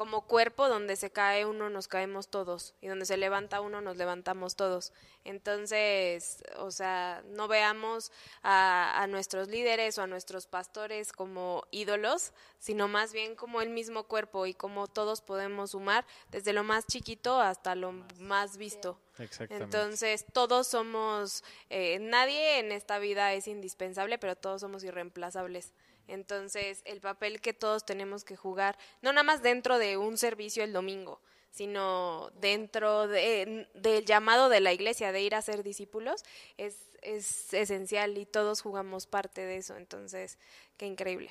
[0.00, 3.98] como cuerpo, donde se cae uno, nos caemos todos y donde se levanta uno, nos
[3.98, 4.94] levantamos todos.
[5.24, 8.10] Entonces, o sea, no veamos
[8.42, 13.68] a, a nuestros líderes o a nuestros pastores como ídolos, sino más bien como el
[13.68, 18.98] mismo cuerpo y como todos podemos sumar desde lo más chiquito hasta lo más visto.
[19.18, 19.64] Exactamente.
[19.64, 25.74] Entonces, todos somos, eh, nadie en esta vida es indispensable, pero todos somos irreemplazables.
[26.10, 30.64] Entonces, el papel que todos tenemos que jugar, no nada más dentro de un servicio
[30.64, 36.24] el domingo, sino dentro de, del llamado de la iglesia de ir a ser discípulos,
[36.56, 39.76] es, es esencial y todos jugamos parte de eso.
[39.76, 40.38] Entonces,
[40.76, 41.30] qué increíble.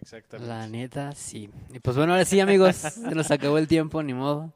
[0.00, 0.48] Exactamente.
[0.48, 1.50] La neta, sí.
[1.72, 4.52] Y pues bueno, ahora sí, amigos, se nos acabó el tiempo, ni modo.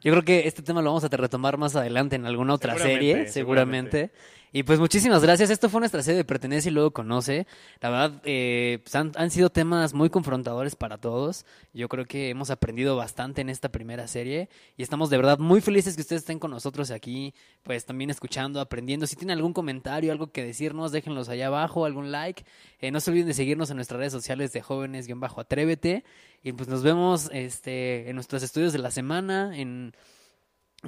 [0.00, 3.12] Yo creo que este tema lo vamos a retomar más adelante en alguna otra Seguramente,
[3.12, 4.10] serie, seguramente.
[4.54, 5.48] Y pues muchísimas gracias.
[5.48, 7.46] Esto fue nuestra serie de Pertenece y luego Conoce.
[7.80, 11.46] La verdad, eh, pues han, sido temas muy confrontadores para todos.
[11.72, 15.62] Yo creo que hemos aprendido bastante en esta primera serie y estamos de verdad muy
[15.62, 17.32] felices que ustedes estén con nosotros aquí,
[17.62, 19.06] pues también escuchando, aprendiendo.
[19.06, 22.44] Si tienen algún comentario, algo que decirnos, déjenlos allá abajo, algún like.
[22.78, 26.04] Eh, no se olviden de seguirnos en nuestras redes sociales de jóvenes-atrévete.
[26.42, 29.94] Y pues nos vemos este, en nuestros estudios de la semana, en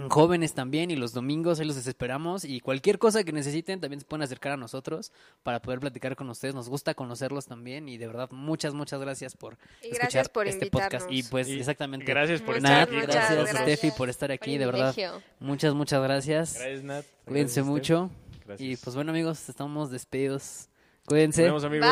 [0.08, 2.44] jóvenes también, y los domingos, ahí los esperamos.
[2.44, 6.28] Y cualquier cosa que necesiten, también se pueden acercar a nosotros para poder platicar con
[6.30, 6.54] ustedes.
[6.54, 7.88] Nos gusta conocerlos también.
[7.88, 11.10] Y de verdad, muchas, muchas gracias por Y escuchar gracias por este podcast.
[11.10, 12.06] Y pues Y exactamente.
[12.06, 12.94] Gracias por Muchas, estar aquí.
[12.96, 13.62] muchas gracias, gracias.
[13.62, 14.94] Steffi, por estar aquí, de verdad.
[15.40, 16.54] Muchas, muchas gracias.
[16.54, 17.04] Gracias, Nat.
[17.24, 18.10] Cuídense Gracias, mucho.
[18.58, 20.68] Y pues bueno, amigos, estamos despedidos.
[21.06, 21.48] Cuídense.
[21.48, 21.88] Nos vemos, amigos.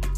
[0.00, 0.11] Bye.